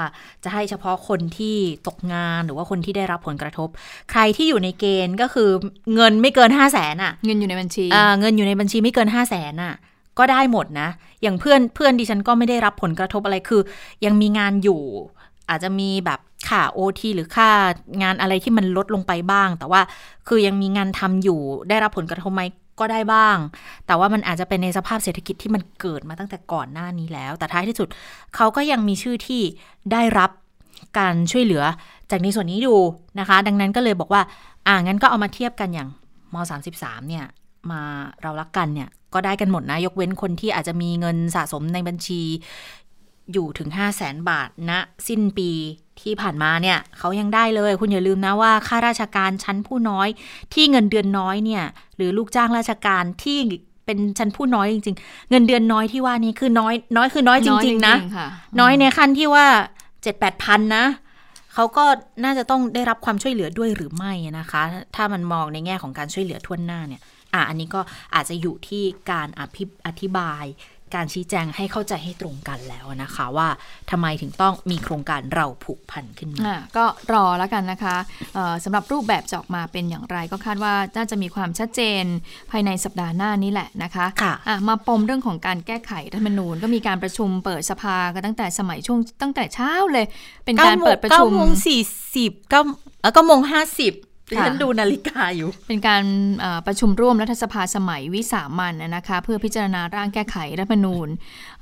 [0.44, 1.56] จะให้เฉพาะคนที่
[1.88, 3.70] ตกงานหรือว่าคนที่ได้รับผลกระทบ
[4.12, 5.50] ใครที่อยู่ในเกณฑ์ก็คือ
[5.96, 9.76] เงินไม่เกิน 5 0 0แสนอะเงินอยู่ในบัญชีอ่าเงินอยู่ในบัญชีไม่เกิน 5 0 0แสนอะ
[10.20, 10.90] ก็ได้หมดนะ
[11.22, 13.62] อย่างเพื่อนเพื่อนดิฉันก็ไม่ได้รับผลกระทบอะไรคือ
[14.06, 14.82] ยังมีงานอยู่
[15.50, 16.20] อาจจะมีแบบ
[16.50, 17.50] ค่าโอทีหรือค่า
[18.02, 19.82] งานอะไรที่มันลดลงไปบ้าง แต่ว่า
[20.28, 21.40] คือยังมีงานทำอยู่
[21.70, 22.44] ได้รับผลกระทบไหม
[22.80, 23.38] ก็ได้บ้าง
[23.88, 27.88] แต่ว่ามันอาจจะเป็นในสภาพเศรษฐกิจที่มันเกิดมาตั้งแต่ก่อนหน้านี้แล้ว แต่ท้ายที่สุด
[28.36, 29.42] เขาก็ยังมีชื่อที่
[29.92, 30.30] ได้รับ
[31.00, 31.64] การช่วยเหลือ
[32.12, 32.80] จากในส่วนนี้อยู่
[33.20, 34.22] นะคะ ดังนั้นก็เลยบอกว่า
[34.68, 35.90] อ่างั้นก็เอามาเทียบกันอย่าง
[36.34, 36.36] ม
[36.74, 37.26] 33 เนี่ย
[37.72, 37.82] มา
[38.22, 42.22] เรารักกันเนี่ยก็ได้กันหมดนะ ยกเว้นคนที่อาจจะมีเงินสะสมในบัญชี
[43.34, 45.52] อยู่ถึง 5 0 0แสนบาทณนะสิ้นปี
[46.02, 50.08] ที่ผ่านมาเนี่ยเขายังได้เลย คุณอย่าลืมนะว่าข้าราชการชั้นผู้น้อย
[50.54, 51.64] ที่เงินเดือนน้อยเนี่ย
[51.96, 53.38] หรือลูกจ้างราชการที่
[53.86, 58.26] เป็นชั้นผู้น้อยจริง ๆ เงินเดือนน้อยที่ว่านี้คือน้อยน้อยคือน้อยจริง ๆ นะค่
[58.60, 59.46] น้อยในขั้นที่ว่า
[60.04, 60.86] เจ็ดแปดพันนะ
[61.54, 61.86] เขาก็
[62.24, 64.62] น่าจะต้องได้รับความช่วยเหลือด้วยหรือไม่นะคะ
[64.96, 67.02] ถ้ามันมองในแง่ของการช่วยเหลือทั่วหน้าเนี่ย
[67.34, 67.82] อะอันนี้ก็
[68.16, 70.44] อาจจะอยู่ที่การอภิอธิบาย
[70.96, 73.48] การชี้แจงให้เข้าใจให้ตรงกันแล้วนะคะ ว่า
[73.92, 77.96] ทำไมถึงต้องมีโครงการเราผูกพันขึ้นมาอะก็รอแล้วกันนะคะ
[78.34, 82.04] เอ่อสำหรับรูปแบบจะออกมาเป็นอย่างไรก็คาดว่าน่าจะมีความชัดเจน
[82.52, 90.06] ภายในสัปดาห์หน้านี้แหละนะคะค่ะอะมาปมเรื่องของการแก้ไขรัฐธรรมนูญ ก็มีการประชุมเปิดสภากันตั้งแต่สมัยช่วงตั้งแต่เช้าเลย
[90.46, 91.82] เป็นการเปิดประชุมเก้าโมงสี่
[92.16, 92.62] สิบเก้า
[93.02, 93.94] เอ่อเก้าโมงห้าสิบ
[94.32, 96.04] ดิค่ะฉันดูนาฬิกาอยู่ เป็นการ
[96.40, 101.08] เอ่อประชุมร่วมรัฐสภาสมัยวิสามันนะคะ เพื่อพิจารณาร่างแก้ไขรัฐธรรมนูญ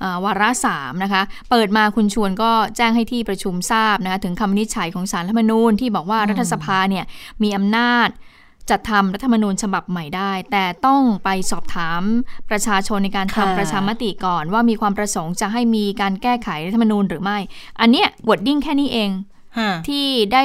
[0.00, 7.04] เอ่อวาระสามนะคะ เปิดมาคุณชวนก็แจ้งให้ที่ประชุมทราบนะคะถึงคำวินิจฉัยของสารรัฐธรรมนูญที่บอกว่ารัฐสภาเนี่ย
[7.42, 8.10] มีอำนาจ
[8.70, 12.02] จัดทำรัฐธรรมนูญฉบับใหม่ได้ แต่ต้องไปสอบถาม
[12.50, 17.38] ประชาชนในการค่ะทำประชามติก่อน ว่ามีความประสงค์จะให้มีการแก้ไขรัฐธรรมนูญหรือไม่
[17.80, 19.29] อันเนี้ยวอดดิ้งแค่นี้เองฮะ
[19.88, 20.42] ที่ได้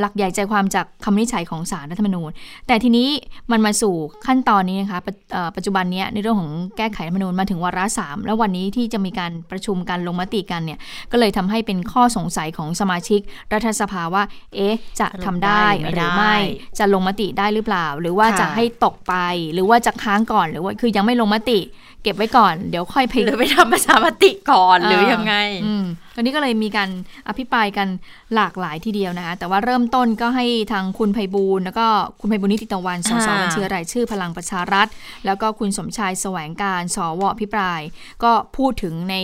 [0.00, 2.30] หลักใหญ่ใจความจากคำวินิจฉัยของศาลรัฐธรรมนูญ
[2.66, 3.08] แต่ทีนี้
[3.50, 3.94] มันมาสู่
[4.26, 10.78] ขั้นตอนนี้นะคะปัจเอ่อปัจจุบันเนี้ยในเรื่องของแก้ไขรัฐธรรมนูญมาถึงวาระสามแล้ววันนี้ที่จะมีการประชุมกันลงมติกันเนี่ย
[11.12, 13.20] ก็เลยทำให้เป็นข้อสงสัยของสมาชิก
[13.52, 14.22] รัฐสภาว่า
[14.54, 19.14] เอ๊ะ จะทำได้ได้หรือไม่หรือไม่ได้จะลงมติได้หรือเปล่า หรือว่าค่ะจะให้ตกไป
[19.52, 21.58] หรือว่าจะค้างก่อนหรือว่าคือยังไม่ลงมติ
[22.02, 25.34] เก็บไว้ก่อน เดี๋ยวค่อยไปหรือไปทำประชามติก่อนหรือยังไง
[25.66, 25.86] อืม
[26.16, 26.90] วันนี้ก็เลยมีการ
[27.28, 27.88] อภิปรายกัน
[28.34, 31.86] หลากหลายทีเดียวนะคะแต่ว่าเริ่มต้นก็ให้ทางคุณไพบูลย์แล้วก็
[32.20, 34.86] คุณไพบูลย์นิติตะวันสสอ่าบัญชีรายชื่อพลังประชารัฐ
[35.26, 37.80] แล้วก็คุณสมชายแสวงการสวอภิปราย
[38.24, 39.16] ก็พูดถึงใน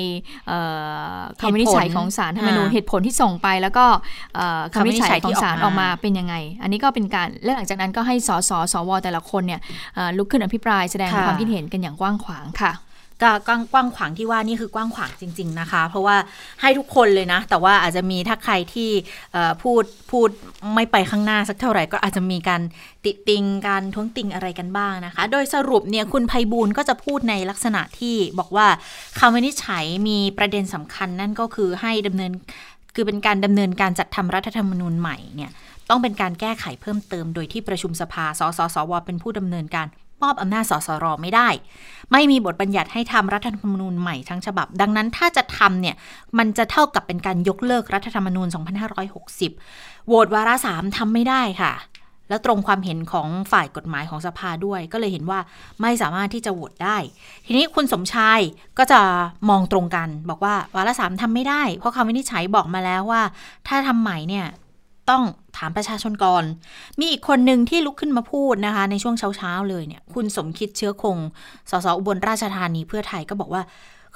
[0.48, 0.58] เอ่
[1.16, 3.86] อคำวินิจฉัยของศาลธรรมนูญอ่าเหตุผลที่ส่งไป แล้วก็
[4.34, 9.60] เอ่อคำวินิจฉัยของศาลคำวินิจฉัยที่ออออกกมามาเป็นยังไง อันนี้ก็เป็นการและหลังจากนั้นก็ให้สสสวแต่ละคนเนี่ย
[9.94, 12.63] เอ่อลุกขึ้นอภิปรายแสดงค่ะความคิดเห็นกันอย่างกว้างขวางค่ะ
[13.22, 16.16] ก็กว้างกว้างขวางที่ว่านี่คือกว้างขวางจริง ๆนะคะ เพราะว่า
[16.60, 18.90] ให้ทุกคนเลยนะ แต่ว่าอาจจะมีถ้าใครที่
[19.62, 20.28] พูดพูด
[20.74, 22.62] ไม่ไปข้างหน้าสักเท่าไหร่ ก็อาจจะมีการ
[23.04, 28.66] ติติงการท้วงติงอะไรกันบ้างนะคะ โดยสรุปเนี่ยคุณไพบูลก็จะพูดในลักษณะที่บอกว่า
[29.18, 32.32] คำวินิจฉัยมีประเด็นสำคัญนั่นก็คือให้ดำเนิน
[32.94, 35.50] คือเป็นการดำเนินการจัดทำรัฐธรรมนูญใหม่เนี่ย
[35.90, 39.86] ต้องเป็นการแก้ไขเพิ่มเติมโดยที่ประชุมสภา สสสว เป็นผู้ดำเนินการ
[40.22, 41.48] มอบอำนาจสสรไม่ได้
[42.12, 45.96] ไม่มีบทบัญญัติให้ทำรัฐธรรมนูญใหม่ทั้งฉบับ ดังนั้นถ้าจะทำเนี่ย
[46.38, 48.48] มันจะเท่ากับเป็นการยกเลิกรัฐธรรมนูญ
[49.26, 51.72] 2560 โหวตวาระสามทำไม่ได้ค่ะ
[52.28, 55.38] แล้วตรงความเห็นของฝ่ายกฎหมายของสภาด้วย ก็เลยเห็นว่า
[55.80, 56.96] ไม่สามารถที่จะโหวตได้
[57.46, 58.40] ทีนี้คุณสมชาย
[58.78, 59.00] ก็จะ
[59.48, 63.22] มองตรงกัน บอกว่าวาระสามทำไม่ได้ เพราะคำวินิจฉัยบอกมาแล้วว่า
[63.68, 64.46] ถ้าทำใหม่เนี่ย
[65.10, 65.22] ต้อง
[65.56, 66.44] ถามประชาชนก่อน
[66.98, 71.18] มีอีกคนหนึ่งที่ลุกขึ้นมาพูดนะคะ ในช่วงเช้าๆเลยเนี่ย คุณสมคิดเชื้อคง
[71.70, 73.64] สสอุบลราชธานีเพื่อไทยก็บอกว่า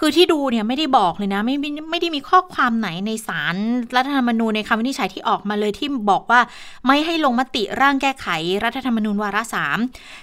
[0.01, 3.57] คือที่ดูเนี่ยไม่ได้บอกเลยนะไม่ไม่ไม่ได้มีข้อความไหนในสาร
[3.97, 6.41] รัฐธรรมนูญในคำวินิจฉัยที่ออกมาเลยที่บอกว่า
[6.87, 8.27] ไม่ให้ลงมติร่างแก้ไข
[8.65, 9.79] รัฐธรรมนูญวาระสาม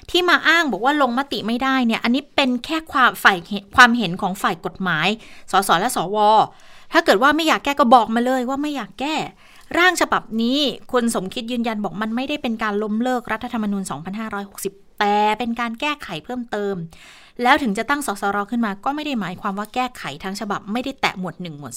[0.10, 3.38] ที่มาอ้างบอกว่าลงมติไม่ได้เนี่ย อันนี้เป็นแค่ความฝ่าย
[3.76, 5.08] ความเห็นของฝ่ายกฎหมาย
[5.52, 6.18] สสและสว
[6.94, 9.16] ถ้าเกิดว่าไม่อยากแก้ก็บอกมาเลยว่าไม่อยากแก้
[9.78, 10.60] ร่างฉบับนี้
[10.92, 13.84] คุณสมคิดยืนยันบอกมันไม่ได้เป็นการล้มเลิกรัฐธรรมนูญ
[14.42, 16.76] 2560 แต่เป็นการแก้ไขเพิ่มเติม
[17.44, 21.74] แล้วถึงจะตั้งสสรขึ้นมาก็ไม่ได้หมายความว่าแก้ไขทั้งฉบับไม่ได้แตะหมวด 1 หมวด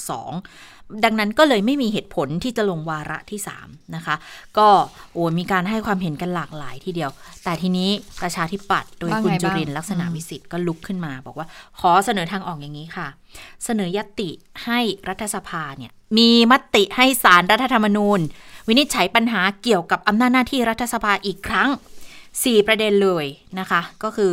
[0.51, 4.17] 2 ดังนั้นก็เลยไม่มีเหตุผลที่จะลงวาระที่ 3 นะคะ
[4.59, 4.69] ก็
[5.13, 7.11] โอ้มีการให้ความเห็นกันหลากหลายทีเดียว
[7.45, 7.91] แต่ทีนี้
[8.23, 11.47] ประชาธิปัตย์โดยว่าไงคุณบ้างจุรินทร์ลักษณะอืมวิสิทธิ์ก็ลุกขึ้นมา บอกว่า
[11.81, 13.09] ขอเสนอทางออกอย่างนี้ค่ะ
[13.65, 14.31] เสนอยติ
[14.65, 14.79] ให้
[15.09, 18.21] รัฐสภาเนี่ย มีมติให้สารรัฐธรรมนูญ
[18.69, 21.69] วินิจฉัยปัญหาเกี่ยวกับอำนาจหน้าที่รัฐสภาอีกครั้ง
[22.23, 23.25] 4 ประเด็นเลย
[23.59, 24.33] นะคะ ก็คือ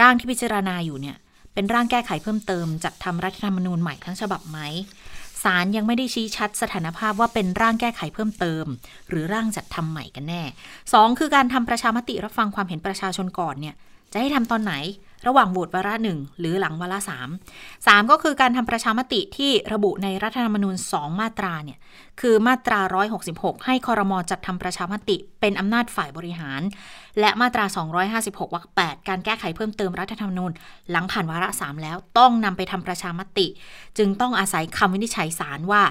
[0.00, 1.16] ร่างที่พิจารณาอยู่เนี่ย
[1.54, 4.58] เป็นร่างแก้ไขเพิ่มเติมจัดทำรัฐธรรมนูญใหม่ทั้งฉบับไหม
[5.42, 8.64] ศาลยังไม่ได้ชี้ชัดสถานภาพว่าเป็นร่างแก้ไขเพิ่มเติม
[9.08, 10.42] หรือร่างจัดทำใหม่กันแน่
[10.82, 13.74] 2 คือการทำประชามติรับฟังความเห็นประชาชนก่อนเนี่ย
[14.12, 14.74] จะให้ทำตอนไหน
[15.26, 17.28] ระหว่างโหวตวาระหนึ่งหรือหลังวาระสาม
[17.86, 21.78] สามก็คือการทำประชามติที่ระบุในรัฐธรรมนูญ2มาตราเนี่ย
[22.20, 22.80] คือมาตรา
[23.22, 26.60] 166 ให้คอรมอจัดทำประชามติเป็นอำนาจฝ่ายบริหาร
[27.20, 27.64] และมาตรา
[28.10, 30.50] 256วรรค8การแก้ไขเพิ่มเติมรัฐธรรมนูญ
[30.90, 33.46] หลังผ่านวาระ3แล้วต้องนำไปทำประชามติ
[33.98, 35.82] จึงต้องอาศัยคำวินิจฉัยศาลว่า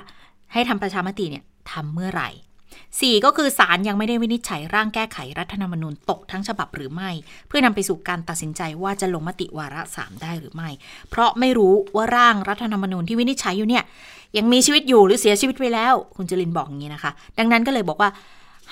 [0.53, 2.29] ให้ทำประชามติเนี่ยทำเมื่อไหร่
[2.99, 7.09] สี่ก็คือศาลยังไม่ได้วินิจฉัยร่างแก้ไขรัฐธรรมนูญตกทั้งฉบับหรือไม่
[7.47, 10.69] เพื่อนำไปสู่การตัดสินใจว่าจะลงมติวาระสามได้หรือไม่
[11.09, 13.83] เพราะไม่รู้ว่าร่างรัฐธรรมนูญที่วินิจฉัยอยู่เนี่ย
[14.37, 18.09] ยังมีชีวิตอยู่หรือเสียชีวิตไปแล้ว คุณจรินบอกอย่างนี้นะคะ ดังนั้นก็เลยบอกว่า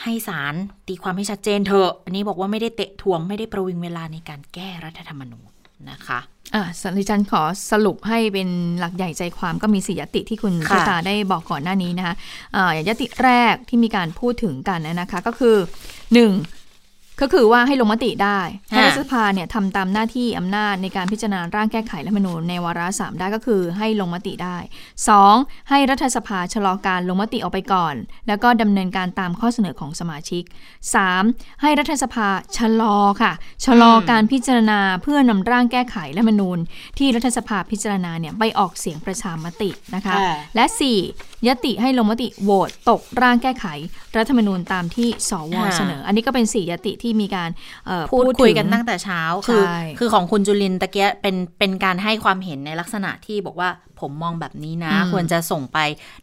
[0.02, 0.54] ให้ศาล
[0.88, 5.51] ตีความให้ชัดเจนเถอะ อันนี้บอกว่าไม่ได้เตะทวงไม่ได้ประวิงเวลาในการแก้รัฐธรรมนูญ
[5.92, 6.20] นะคะ
[6.56, 12.16] อ่าสันติจันขอสรุปให้เป็นหลักใหญ่ใจความก็มีสี่ยติที่คุณค่ะชตาได้บอกก่อนหน้านี้นะคะ
[12.56, 15.56] อ่าอย่างยติแรกที่มีการพูดถึงกันนะคะ ก็คือ
[16.14, 16.32] หนึ่ง
[17.22, 24.58] ก็คือว่าให้ลงมติได้ให้รัฐสภาเนี่ยทำตามหน้าที่อำนาจในการพิจารณาร่างแก้ไขรัฐธรรมนูญในวาระสามได้ก็คือให้ลงมติได้
[25.14, 25.70] 2.
[25.70, 27.96] ให้รัฐสภาชะลอการลงมติออกไปก่อน
[28.28, 30.44] แล้วก็ดำเนินการตามข้อเสนอของสมาชิก
[31.04, 31.62] 3.
[31.62, 33.32] ให้รัฐสภาชะลอค่ะ
[33.66, 36.58] ชะลอการพิจารณาเพื่อนำร่างแก้ไขรัฐธรรมนูญ
[36.98, 41.31] ที่รัฐสภาพิจารณาเนี่ยไปออกเสียงประชามตินะคะค่ะและ 4.
[41.48, 43.66] ยติให้ลงมติโหวตตกร่างแก้ไข
[44.18, 47.50] รัฐธรรมนูญตามที่สวค่ะเสนอ อันนี้ก็เป็น4ยติที่มีการ
[47.86, 53.70] เอ่อพูดคุยกันถึงตั้งแต่เช้า คือใช่คือของคุณจุลินตะเกียะเป็นเป็นการให้ความเห็นในลักษณะที่บอกว่า
[54.00, 55.78] ผมมองแบบนี้นะ ควรจะส่งไป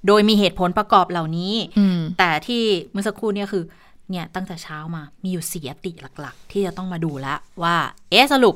[0.07, 3.65] โดยมีเหตุผลประกอบเหล่านี้อืมแต่ที่เมื่อสักครู่เนี่ยคือ
[4.11, 7.77] เนี่ยตั้งแต่เช้ามามีอยู่สี่ยติหลักๆ ที่จะต้องมาดูแล้วว่า
[8.11, 8.55] เอ๊ะสรุป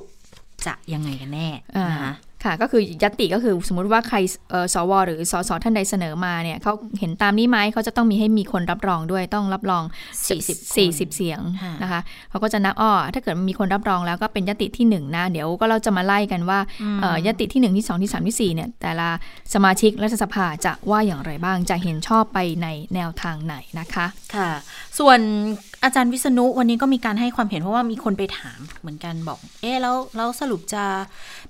[0.67, 2.13] จะยังไงกันแน่อ่านะคะ
[2.45, 4.18] ค่ะก็คือยัตติก็คือสมมุติว่าใคร
[4.51, 9.84] เอ่อสวหรือสสท่านใดเสนอมาเนี่ยเขาเห็นตามนี้ไหมเขาจะต้องมีให้มีคนรับรองด้วยต้องรับรอง
[10.28, 16.59] 40 40 เสียงค่ะนะคะเขาก็จะนับอ้อถ้าเกิดมีคนรับรองแล้วก็เป็นยติที่1นะเดี๋ยวก็เราจะมาไล่กันว่า
[17.01, 19.09] เอ่อยติที่ 1 ที่ 2 ที่ 3 ที่4เนี่ยแต่ละ
[19.55, 24.51] สมาชิกรัฐสภาจะว่าอย่างไรบ้างจะเห็นชอบไปในแนวทางไหนนะคะค่ะ
[24.99, 25.18] ส่วน
[25.85, 30.85] อาจารย์วิษณุวันนี้ก็มีการให้ความเห็นเพราะว่ามีคนไปถามเหมือนกันบอก เอ๊ะแล้วแล้วสรุปจะ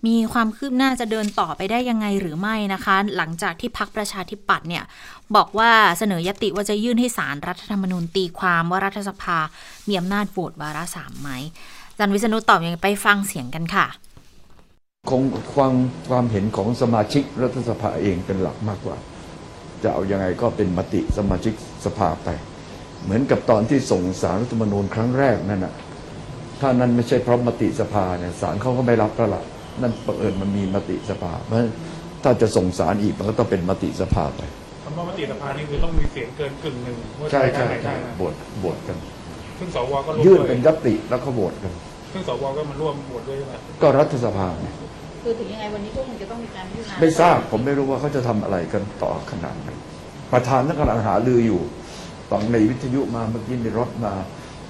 [0.06, 4.84] มีความคืบหน้าจะเดินต่อไปได้ยังไงหรือไม่นะคะ หลังจากที่พักประชาธิปัตย์เนี่ย
[5.36, 9.38] บอกว่าเสนอยติว่าจะยื่นให้สารรัฐธรรมนูญตีความว่ารัฐสภา
[9.88, 11.30] มีอำนาจโหวตวาระสามไหม
[11.90, 13.86] อาจารย์วิษณุตอบยังไงไปฟังเสียงกันค่ะ
[15.10, 15.22] คง
[15.54, 15.74] ความ
[16.10, 18.96] ความเห็นของสมาชิกรัฐสภาเองเป็นหลักมากกว่า
[19.82, 21.54] จะเอายังไงก็เป็นมติสมาชิก
[21.84, 22.28] สภาไป
[23.04, 25.74] เหมือนกับตอนที่ส่งสารรัฐธรรมนูญครั้งแรกนั่นน่ะ
[26.60, 29.42] ถ้านั้นไม่ใช่เพราะมติสภาเนี่ยสารเขาก็ไม่รับแล้วล่ะ
[29.82, 31.70] นั่นบังเอิญมันมีมติสภาเพราะฉะนั้น
[32.22, 34.40] ถ้าจะส่งสารอีกมันก็ต้องเป็นมติสภาไป
[34.84, 38.96] คำว่ามติสภานี่คือต้องมีเสียงเกินกึ่งหนึ่งว่าจะใช่ไปทาใช่งไหนได้ใช่นะโหวตโหวตกัน
[39.58, 41.72] ซึ่งสวก็ร่วมยื่นด้วยเป็นยติแล้วก็โหวตกัน
[42.12, 44.74] ซึ่งสวก็มาร่วมโหวตด้วยใช่ไหมก็รัฐสภาเนี่ย
[45.22, 49.68] คือถึงยังไงวันนี้ก็คงจะต้องมีการพิจารณาไม่ทราบผมไม่รู้ว่าเขาจะทำอะไรกันต่อขนาดไหน
[50.32, 51.60] ประธานนั่งกำลังหาลืออยู่
[52.32, 54.14] ฟังในวิทยุมาเมื่อกี้ในรถมา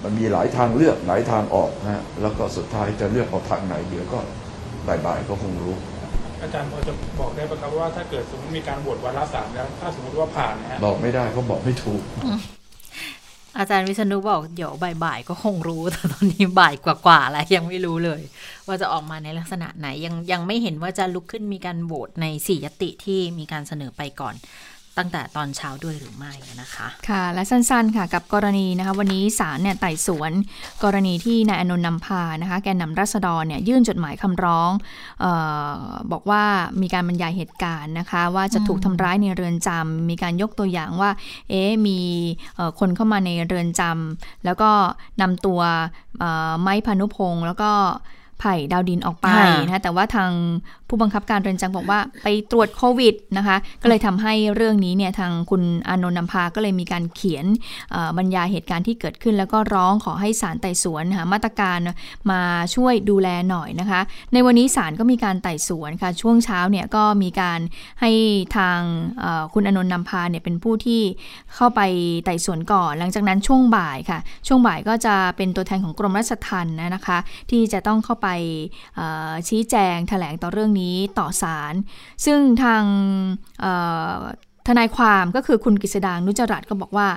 [0.02, 4.18] มันมีหลายทางเลือกหลายทางออกนะฮะแล้วก็สุดท้ายจะเลือกเอาทางไหนเดี๋ยวก็
[4.86, 5.74] บ่ายๆก็คงรู้
[6.42, 12.02] อาจารย์พอจะบอกได้ปะครับว่าถ้าเกิดสมมติมีการโหวตวาระสามแล้ว ถ้าสมมติว่าผ่านนะฮะบอกไม่ได้เขาบอกไม่ถูก
[13.58, 14.72] อาจารย์วิษณุบอกเดี๋ยว
[15.04, 18.22] บ่ายๆก็คงรู้แต่ตอนนี้บ่ายกว่าๆแล้วยังไม่รู้เลย
[18.66, 24.34] ว่าจะออกมาในลักษณะไหนยังยังไม่เห็นว่าจะลุกขึ้นมีการโหวตในสี่ยติที่มีการเสนอไปก่อน
[24.98, 30.32] ตั้งแต่ตอนเช้าด้วยหรือไม่นะคะค่ะและสั้นๆค่ะกับกรณีนะคะวันนี้ศาลเนี่ยไต่สวน
[30.84, 34.70] กรณีที่นายอานนท์นำพานะคะแกนนำรัษฎรเนี่ยยื่นจดหมายคำร้อง
[35.20, 35.26] เอ
[35.76, 35.80] อ
[36.12, 36.42] บอกว่า
[36.80, 41.10] มีการบรรยายเหตุการณ์นะคะ ว่าจะถูกทำร้ายในเรือนจำมีการยกตัวอย่างว่า
[41.50, 41.98] เอ๊ะมี
[42.56, 44.70] เอ่อคนเข้ามาในเรือนจำแล้วก็
[45.20, 45.60] นำตัว
[46.18, 47.72] เอ่อไม้พานุพงศ์แล้วก็
[48.44, 50.30] ไผ่ดาวดินออกไปค่ะนะคะแต่ว่าทาง
[50.94, 57.46] ผู้บังคับการเรือนจำบอกว่าไปตรวจโควิดนะคะ ก็เลยทำให้เรื่องนี้เนี่ยทางคุณอานนท์นำพาก็เลยมีการเขียน
[58.16, 61.78] บรรยายเหตุการณ์ที่เกิดขึ้น แล้วก็ร้องขอให้ศาลไต่สวนหามาตรการ
[62.30, 62.40] มา
[62.74, 64.00] ช่วยดูแลหน่อยนะคะ
[64.32, 67.60] ในวันนี้ศาลก็มีการไต่สวนค่ะช่วงเช้าเนี่ยก็มีการ
[68.00, 68.10] ให้
[68.56, 68.78] ทาง
[69.54, 71.02] คุณอนนท์นำพาเนี่ยเป็นผู้ที่
[71.54, 71.80] เข้าไป
[72.24, 77.18] ไต่สวนก่อน หลังจากนั้นช่วงบ่ายค่ะ ช่วงบ่ายก็จะเป็นตัวแทนของกรมราชทัณฑ์นะคะ
[77.50, 78.28] ที่จะต้องเข้าไป
[79.48, 80.81] ชี้แจงแถลงต่อเรื่องนี้
[81.18, 81.74] ต่อศาล
[82.24, 82.82] ซึ่งทาง
[84.68, 87.08] ทนายความก็คือคุณกฤษดางนุจรัตก็บอกว่า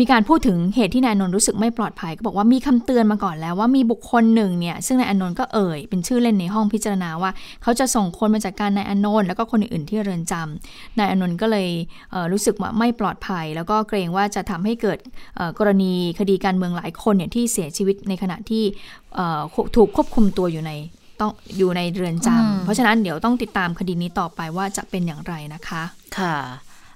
[0.00, 7.30] มีการพูดถึงเหตุที่นายอนนท์รู้สึกไม่ปลอดภัย ก็บอกว่ามีคำเตือนมาก่อนแล้วว่ามีบุคคลหนึ่งเนี่ยซึ่งนายอนนท์ก็เอ่ยเป็นชื่อเล่นในห้องพิจารณาว่า
[7.62, 11.68] เขาจะส่งคนมาจากการนายอนนท์แล้วก็คนอื่นๆที่เรือนจำนายอนนท์ก็เลย
[12.10, 14.98] เรู้สึกว่าไม่ปลอดภัย แล้วก็เกรงว่าจะทำให้เกิด
[15.58, 18.64] กรณีคดีการเมืองหลายคนเนี่ยที่เสียชีวิตในขณะที่
[19.76, 20.72] ถูกควบคุมตัวอยู่ใน
[21.22, 25.82] ต้องอยู่ในเรือนจำอืมเพราะฉะนั้นเดี๋ยวต้องติดตามคดีนี้ต่อไปว่าจะเป็นอย่างไรนะคะ
[26.18, 26.36] ค่ะ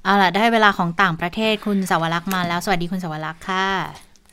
[0.05, 3.69] เอาล่ะได้เวลาของต่างประเทศคุณสาวรักษ์มาแล้ว สวัสดีคุณสาวรักษ์ค่ะ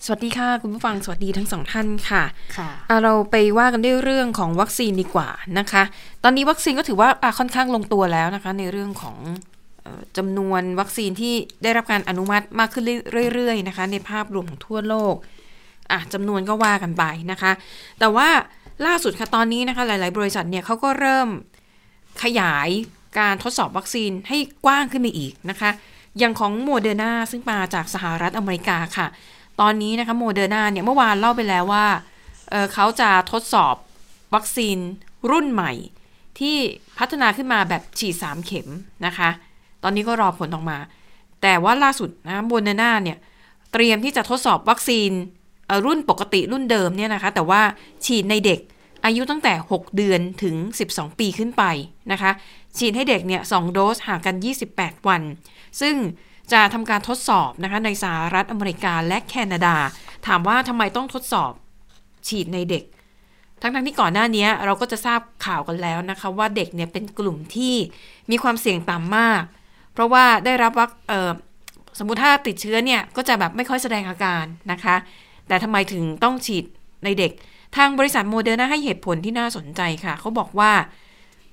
[0.05, 2.23] สวัสดีค่ะ คุณผู้ฟังสวัสดีทั้งสองท่านค่ะ
[2.57, 5.29] ค่ะอะเราไปว่ากันด้วยเรื่องของวัคซีนดีกว่า
[5.59, 5.83] นะคะ
[6.23, 9.17] ตอนนี้วัคซีนก็ถือว่าอะค่อนข้างลงตัวแล้วนะคะ ในเรื่องของ
[9.81, 11.33] เอ่อจำนวนวัคซีนที่
[11.63, 12.83] ได้รับการอนุมัติมากขึ้น
[13.33, 15.15] เรื่อยๆนะคะ ในภาพรวมของทั่วโลก
[15.91, 17.51] อะจำนวนก็ว่ากันไปนะคะ
[17.99, 18.29] แต่ว่า
[18.85, 21.27] ล่าสุดค่ะตอนนี้นะคะหลาย ๆ บริษัทเนี่ยเขาก็เริ่ม
[22.23, 22.69] ขยาย
[23.19, 25.69] การทดสอบวัคซีนให้กว้างขึ้นไปอีกนะคะ
[26.17, 29.07] อย่างของโมเดอร์นาซึ่งมาจากสหรัฐอเมริกาค่ะ
[29.61, 33.75] ตอนนี้นะคะโมเดอร์นาเนี่ยเมื่อวานเล่าไปแล้วว่าเขาจะทดสอบ
[34.35, 34.77] วัคซีน
[35.31, 35.71] รุ่นใหม่
[36.39, 36.55] ที่
[36.99, 38.67] พัฒนาขึ้นมาแบบฉีด 3 เข็ม
[39.05, 39.29] นะคะ
[39.83, 40.77] ตอนนี้ก็รอผลออกมา
[41.41, 43.17] แต่ว่าล่าสุดนะโมเดอร์นาเนี่ย
[43.71, 45.11] เตรียมที่จะทดสอบวัคซีน
[45.85, 47.61] รุ่นปกติรุ่นเดิมเนี่ยนะคะ แต่ว่า
[48.05, 48.59] ฉีดในเด็ก
[49.05, 50.55] อายุตั้งแต่ 6 เดือนถึง
[50.89, 51.63] 12 ปีขึ้นไป
[52.11, 52.31] นะคะ
[52.77, 54.35] ฉีดให้เด็กเนี่ยสองโดสห่างกัน
[54.69, 55.21] 28 วัน
[55.81, 55.95] ซึ่ง
[56.51, 59.75] จะทำการทดสอบนะคะในสหรัฐอเมริกาและแคนาดา
[60.27, 61.51] ถามว่าทำไมต้องทดสอบ
[62.27, 62.83] ฉีดในเด็ก
[63.61, 67.75] ทั้งๆที่ก่อนหน้านี้เราก็จะทราบข่าวกันแล้วนะคะ ว่าเด็กเนี่ยเป็นกลุ่มที่
[68.31, 69.41] มีความเสี่ยงต่ำมาก
[69.93, 70.89] เพราะว่าได้รับวัค
[71.99, 74.95] สมมุติถ้าติดเชื้อเนี่ยก็จะแบบไม่ค่อยแสดงอาการนะคะ
[75.47, 76.65] แต่ทำไมถึงต้องฉีด
[77.03, 77.31] ในเด็ก
[77.77, 80.71] ทางบริษัทโมเดอร์นาให้เหตุผลที่น่าสนใจค่ะ เขาบอกว่า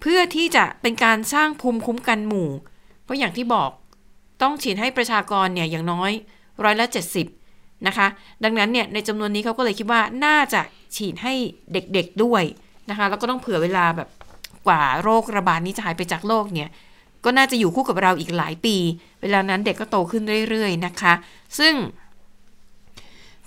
[0.00, 2.48] เพื่อที่จะเป็นการสร้างภูมิคุ้มกันหมู่
[3.04, 3.70] เพราะอย่างที่บอก
[4.42, 6.10] ต้องฉีดให้ประชากรเนี่ยอย่างน้อย
[6.64, 6.86] ร้อยละ
[7.36, 8.06] 70 นะคะ
[8.44, 10.60] ดังนั้นเนี่ยในจำนวนนี้เขาก็เลยคิดว่าน่าจะ
[10.96, 11.34] ฉีดให้
[11.72, 12.42] เด็กๆด้วย
[12.90, 14.08] นะคะ แล้วก็ต้องเผื่อเวลาแบบ
[14.66, 16.70] กว่าโรคระบาดนี้จะหายไปจากโลกเนี่ย
[17.24, 18.76] ก็น่าจะอยู่คู่กับเราอีกหลายปี
[19.20, 21.12] เวลานั้นเด็กก็โตขึ้นเรื่อยๆนะคะ
[21.58, 21.74] ซึ่ง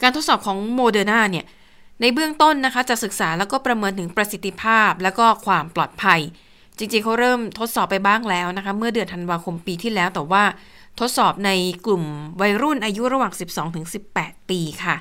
[0.04, 1.46] การทดสอบของโมเดอร์นาเนี่ย
[2.02, 6.20] ในเบื้องต้นนะคะจะศึกษาแล้วก็ประเมินถึงประสิทธิภาพ แล้วก็ความปลอดภัย
[6.78, 10.44] จริงๆเขาเริ่มทดสอบไปบ้างแล้วนะคะเมื่อเดือนธันวาคมปีที่แล้ว แต่ว่า
[11.00, 11.52] ทดสอบใน
[11.86, 12.04] กลุ่ม
[12.42, 13.34] วัยรุ่นอายุระหว่าง
[13.92, 14.96] 12-18 ปีค่ะ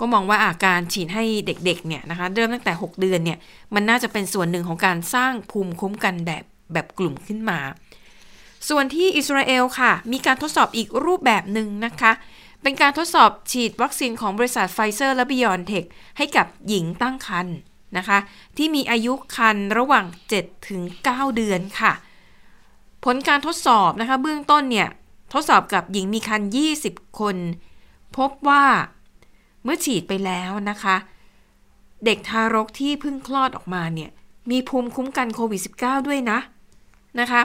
[0.00, 3.38] ก็มองว่าอาการฉีดให้เด็กๆเนี่ยนะคะเริ่มตั้งแต่ 6 เดือนเนี่ย
[3.74, 7.58] มันน่าจะเป็นส่วนหนึ่งของการสร้างภูมิคุ้มกันแบบแบบกลุ่มขึ้นมา
[8.68, 12.12] ส่วนที่อิสราเอลค่ะ มีการทดสอบอีกรูปแบบหนึ่งนะคะ
[12.62, 15.84] เป็นการทดสอบฉีดวัคซีนของบริษัทไฟเซอร์และไบออนเทค
[16.16, 17.56] ให้กับหญิงตั้งครรภ์
[17.96, 18.18] นะคะ
[18.56, 20.06] ที่มีอายุครรภ์ระหว่าง
[20.36, 21.92] 7ถึง9เดือนค่ะ
[23.04, 24.88] ผลการทดสอบนะคะเบื้องต้นเนี่ย
[25.32, 26.48] ทดสอบกับหญิงมีครรภ์
[26.82, 27.36] 20 คน
[28.16, 28.64] พบว่า
[29.64, 30.96] เมื่อฉีดไปแล้วนะคะ
[32.04, 34.10] เด็กทารกที่เพิ่งคลอดออกมาเนี่ย
[34.50, 36.38] มีภูมิคุ้มกันโควิด -19 ด้วยนะ
[37.20, 37.40] นะคะ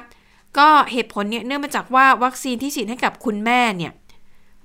[0.58, 3.92] ก็เหตุผลเนี่ยเนื่องมาจากว่าวัคซีนที่ฉีดให้กับคุณแม่เนี่ย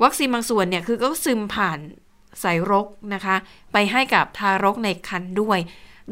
[0.03, 1.79] วัคซีนบางส่วนเนี่ยคือก็ซึมผ่าน
[2.43, 3.37] สายรกนะคะ
[3.73, 5.59] ไปให้กับทารกในครรภ์ด้วย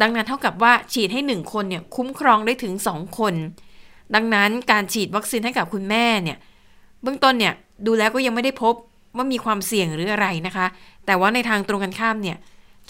[0.01, 3.34] ดังนั้นเท่ากับว่าฉีดให้ 1 คนเนี่ยคุ้มครองได้ถึง 2 คน
[4.14, 6.38] ดังนั้นการฉีดวัคซีนให้กับคุณแม่เนี่ย
[7.03, 7.55] เบื้องต้นเนี่ย
[7.86, 8.74] ดูแล้วก็ยังไม่ได้พบ
[9.16, 10.66] ว่ามีความเสี่ยงหรืออะไรนะคะ
[11.07, 12.38] แต่ว่าในทางตรงกันข้ามเนี่ย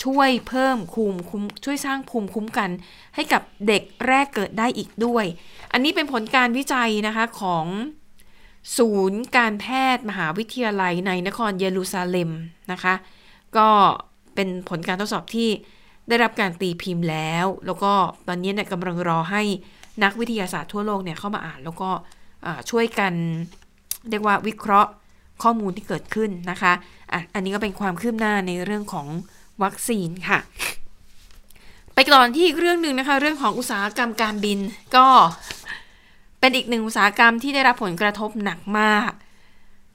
[0.04, 2.70] ช่วยเพิ่มภูมิคุ้มช่วยสร้างภูมิคุ้มกัน
[3.14, 5.24] ให้กับเด็กแรกเกิดได้อีกด้วย
[5.72, 7.66] อันนี้เป็นผลการวิจัยนะคะของ
[8.78, 12.30] ศูนย์การแพทย์มหาวิทยาลัยในนครเยรูซาเล็ม
[12.72, 12.94] นะคะ
[13.56, 13.68] ก็
[14.34, 15.48] เป็นผลการทดสอบที่
[16.08, 17.92] ได้รับการตีพิมพ์แล้ว แล้วก็
[18.28, 19.42] ตอนนี้เนี่ยกำลังรอให้
[20.02, 21.90] นักวิทยาศาสตร์ทั่วโลกเนี่ยเข้ามาอ่านแล้วก็
[22.70, 23.12] ช่วยกัน
[24.10, 24.90] เรียกว่าวิเคราะห์
[25.42, 26.72] ข้อมูลที่เกิดขึ้นนะคะ
[27.12, 29.06] อะอันนี้ก็เป็นความคืบหน้าในเรื่องของ
[29.62, 30.38] วัคซีนค่ะ
[31.94, 34.58] ไปก่อนที่อีกเรื่องหนึ่งนะคะ เรื่องของอุตสาหกรรมการบิน
[34.96, 35.06] ก็
[36.40, 39.12] เป็นอีกหนึ่งอุตสาหกรรมที่ได้รับผลกระทบหนักมาก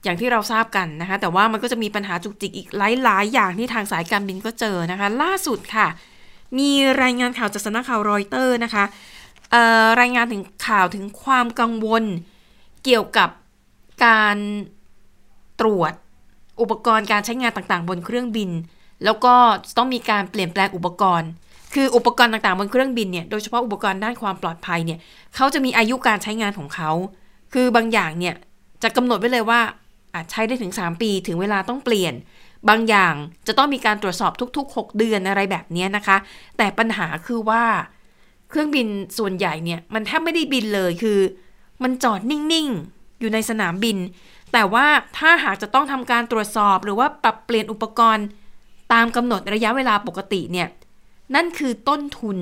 [0.04, 5.88] อย่างที่เราทราบกันนะคะ แต่ว่ามันก็จะมีปัญหาจุกจิกอีกหลาย ๆ อย่างที่ทางสายการบินก็เจอนะคะ ล่าสุดค่ะ
[6.58, 6.72] มี
[7.02, 8.84] รายงานข่าวจากสำนักข่าวรอยเตอร์นะคะ
[10.02, 12.04] รายงานถึงข่าวถึงความกังวล
[12.84, 13.30] เกี่ยวกับ
[14.06, 14.38] การ
[15.60, 15.94] ตรวจ
[16.62, 18.50] อุปกรณ์การใช้งานต่างๆ บนเครื่องบิน
[19.04, 19.36] แล้วก็
[19.78, 21.30] ต้องมีการเปลี่ยนแปลงอุปกรณ์
[21.76, 25.00] คืออุปกรณ์ต่างๆบนเครื่องบินเนี่ย โดยเฉพาะอุปกรณ์ด้านความปลอดภัยเนี่ย
[25.36, 26.92] เขาจะมีอายุการใช้งานของเขา
[27.54, 28.36] คือบางอย่างเนี่ย
[28.84, 29.60] จะกำหนดไว้เลยว่า
[30.14, 32.14] อาจใช้ได้ถึง 3 ปีถึงเวลาต้องเปลี่ยน
[32.70, 33.14] บางอย่าง
[33.48, 36.18] จะต้องมีการตรวจสอบทุก ๆ 6 เดือนอะไรแบบนี้นะคะ
[36.58, 37.64] แต่ปัญหาคือว่า
[38.50, 41.20] เครื่องบินส่วนใหญ่เนี่ยมันแทบไม่ได้บินเลยคือ
[41.84, 43.98] มันจอดนิ่งๆอยู่ในสนามบิน
[44.54, 44.86] แต่ว่า
[45.18, 48.26] ถ้าหากจะต้องทำการตรวจสอบหรือว่าปรับเปลี่ยนอุปกรณ์
[48.94, 50.68] ตามกำหนดระยะเวลาปกติเนี่ย
[51.36, 52.38] นั่นคือต้นทุน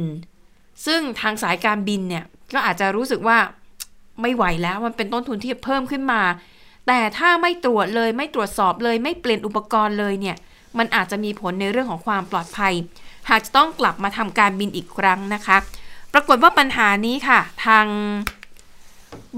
[0.86, 2.24] ซึ่งทางสายการบินเนี่ย
[2.54, 3.38] ก็อาจจะรู้สึกว่า
[4.22, 6.22] ไม่ไหวแล้วมันเป็นต้นทุนที่เพิ่มขึ้นมา
[6.88, 10.38] แต่ถ้าไม่ตรวจเลยไม่ตรวจสอบเลยไม่เปลี่ยนอุปกรณ์เลยเนี่ย
[10.78, 12.74] มันอาจจะมีผลในเรื่องของความปลอดภัย
[13.30, 15.58] หากจะต้องกลับมาทำการบินอีกครั้งนะคะ
[16.14, 17.86] ปรากฏว่าปัญหานี้ค่ะ ทาง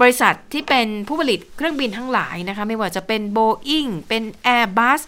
[0.00, 5.00] บริษัทที่เป็นผู้ผลิตเครื่องบินทั้งหลายนะคะ ไม่ว่าจะเป็น Boeing เป็น Airbus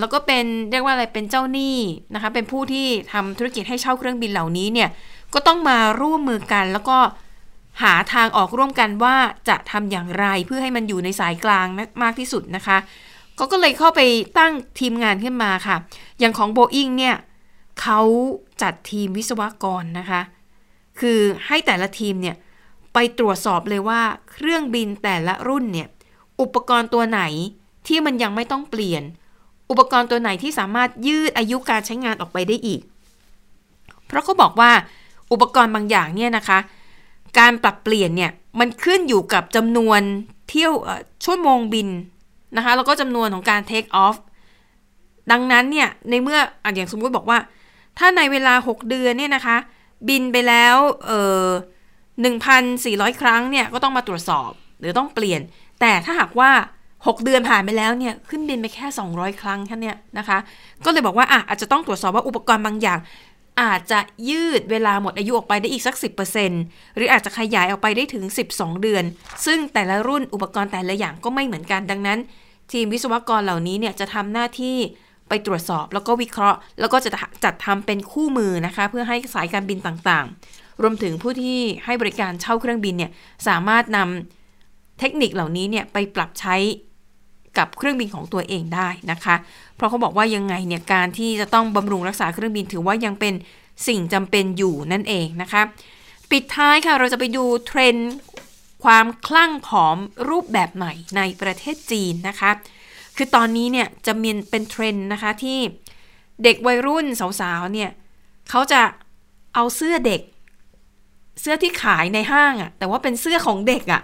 [0.00, 1.76] แล้วก็เป็นเรียกว่าอะไรเป็นเจ้าหนี้
[2.14, 4.88] นะคะเป็นผู้ที่ทำธุรกิจให้เช่าเครื่องบินเหล่านี้เนี่ย
[5.34, 6.98] ก็ต้องมาร่วมมือกัน แล้วก็
[7.82, 9.16] หาทางออกร่วมกันว่า
[9.48, 11.66] จะทำอย่างไรเพื่อให้มันอยู่ในสายกลาง
[12.02, 12.78] มากที่สุดนะคะ
[13.38, 14.00] ก็ก็เลยเข้าไป
[14.38, 15.76] ตั้งทีมงานขึ้นมาค่ะ
[16.18, 17.16] อย่างของ Boeing เนี่ย
[17.80, 18.00] เขา
[18.62, 20.20] จัดทีมวิศวกรนะคะ
[21.00, 22.36] คือให้แต่ละทีมเนี่ย
[22.94, 24.00] ไปตรวจสอบเลยว่า
[24.30, 25.88] เครื่องบินแต่ละรุ่นเนี่ย
[26.40, 27.22] อุปกรณ์ตัวไหน
[27.86, 29.02] ที่มันยังไม่ต้องเปลี่ยน
[29.70, 32.80] อุปกรณ์ตัวไหนที่สามารถยืดอายุการใช้งานออกไปได้อีก
[34.06, 34.70] เพราะเขาบอกว่า
[35.32, 36.58] อุปกรณ์บางอย่างเนี่ยนะคะ
[37.38, 40.00] การปรับเปลี่ยนเนี่ยมันขึ้นอยู่กับจำนวน
[40.48, 40.72] เที่ยว
[41.24, 41.88] ชั่วโมงบิน
[42.56, 44.16] นะคะแล้วก็จำนวนของการเทคออฟ
[45.30, 47.38] ดังนั้นเนี่ยในเมื่อออย่างสมมติบอกว่า
[47.98, 49.56] ถ้าในเวลา 6 เดือนเนี่ยนะคะ
[50.08, 51.12] บินไปแล้วเอ
[51.44, 51.46] อ
[52.34, 54.50] 1,400 ครั้งเนี่ยก็ต้องมาตรวจสอบ
[54.80, 55.40] หรือต้องเปลี่ยน
[55.80, 56.50] แต่ถ้าหากว่า
[57.06, 60.38] 6 เดือนผ่านไปแล้วเนี่ยขึ้นบินไปแค่ 200 ครั้งแค่นี้นะคะ
[60.84, 62.98] ก็เลยบอกว่าอะอาจจะต้องตรวจสอบว่าอุปกรณ์บางอย่าง
[63.62, 65.96] อาจจะยืดเวลาหมดอายุออกไปได้อีกสัก
[66.46, 68.24] 10%หรืออาจจะขยายออกไปได้ถึง
[68.54, 69.04] 12 เดือน
[69.46, 72.18] ซึ่งแต่ละรุ่นอุปกรณ์แต่ละอย่างก็ไม่เหมือนกันดังนั้น
[72.72, 74.76] ทีมวิศวกรเหล่านี้เนี่ยจะทำหน้าที่
[75.28, 77.10] ไปตรวจสอบแล้วก็วิเคราะห์ แล้วก็จะ
[77.44, 83.10] จัดทำเป็นคู่มือนะคะ เพื่อให้สายการบินต่างๆ รวมถึงผู้ที่ให้บริการเช่าเครื่องบินเนี่ย
[83.48, 86.56] สามารถนำเทคนิคเหล่านี้เนี่ยไปปรับใช้
[87.58, 89.36] กับเครื่องบินของตัวเองได้นะคะ
[89.76, 93.34] เพราะเขาบอกว่ายังไงเนี่ยการที่จะต้องบำรุงรักษาเครื่องบินถือว่ายังเป็น
[93.86, 95.62] สิ่งจำเป็นอยู่นั่นเองนะคะ
[96.30, 98.10] ปิดท้ายค่ะเราจะไปดูเทรนด์
[98.84, 99.96] ความคลั่งผอม
[100.28, 102.50] รูปแบบใหม่ในประเทศจีนนะคะ
[103.16, 105.58] คือตอนนี้เนี่ยจะมีเป็นเทรนด์นะคะที่
[106.44, 107.06] เด็กวัยรุ่น
[107.40, 107.90] สาวๆเนี่ย
[108.50, 108.80] เขาจะ
[109.54, 110.22] เอาเสื้อเด็ก
[111.40, 114.02] เสื้อที่ขายในห้างอะ่ะแต่ว่าเป็นเสื้อของเด็กอะ่ะ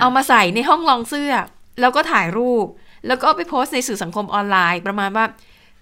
[0.00, 1.32] เอามาใส่ในห้องลองเสื้อ
[1.80, 2.66] แล้วก็ถ่ายรูป
[3.06, 5.24] แล้วก็เอาไปโพสต์ในสื่อสังคมออนไลน์ ประมาณว่า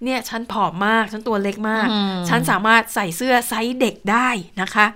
[0.05, 4.29] เนี่ยฉันผอมมากฉันตัวเล็กมากอืมฉันสามารถใส่เสื้อไซส์เด็กได้
[4.63, 4.87] นะคะ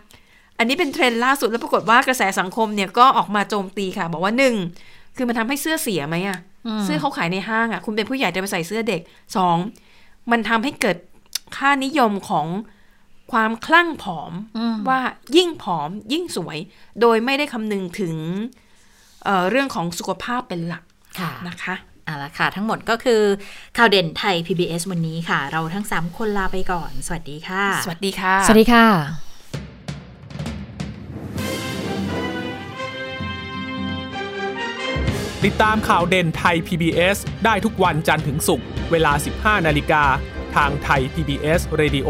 [0.59, 4.55] อันนี้เป็นเทรนด์ล่าสุดแล้วปรากฏว่ากระแสสังคมเนี่ยก็ออกมาโจมตีค่ะ บอกว่าหนึ่ง
[5.17, 6.39] คือมันทำให้เสื้อเสียไหมอะ
[6.85, 9.01] เสื้อเขาขายในห้างอะคุณเป็นผู้ใหญ่จะไปใส่เสื้อเด็ก
[9.37, 9.57] สอง
[10.31, 10.97] มันทำให้เกิด
[11.57, 12.47] ค่านิยมของ
[13.33, 15.01] ความคลั่งผอมอืมว่า
[15.37, 16.59] ยิ่งผอมยิ่งสวย
[17.01, 18.15] โดยไม่ได้คำนึงถึง
[19.25, 20.85] เอ่อเรื่องของสุขภาพเป็นหลัก
[21.21, 23.23] ค่ะนะคะเอาละค่ะ ทั้งหมดก็คือ
[23.77, 28.87] ข่าวเด่นไทย PBS วันนี้ค่ะ เราทั้ง 3 คนลาไปก่อน สวัสดีค่ะ สวัสดีค่ะ สวัสดีค่ะ
[35.45, 40.05] ติดตามข่าวเด่นไทย PBS ได้ทุกวันจันทร์ถึงศุกร์เวลา 15 นาฬิกา
[40.57, 42.09] ทางไทย PBS Radio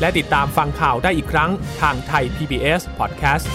[0.00, 3.46] และติดตามฟังข่าวได้อีกครั้งทางไทย PBS Podcast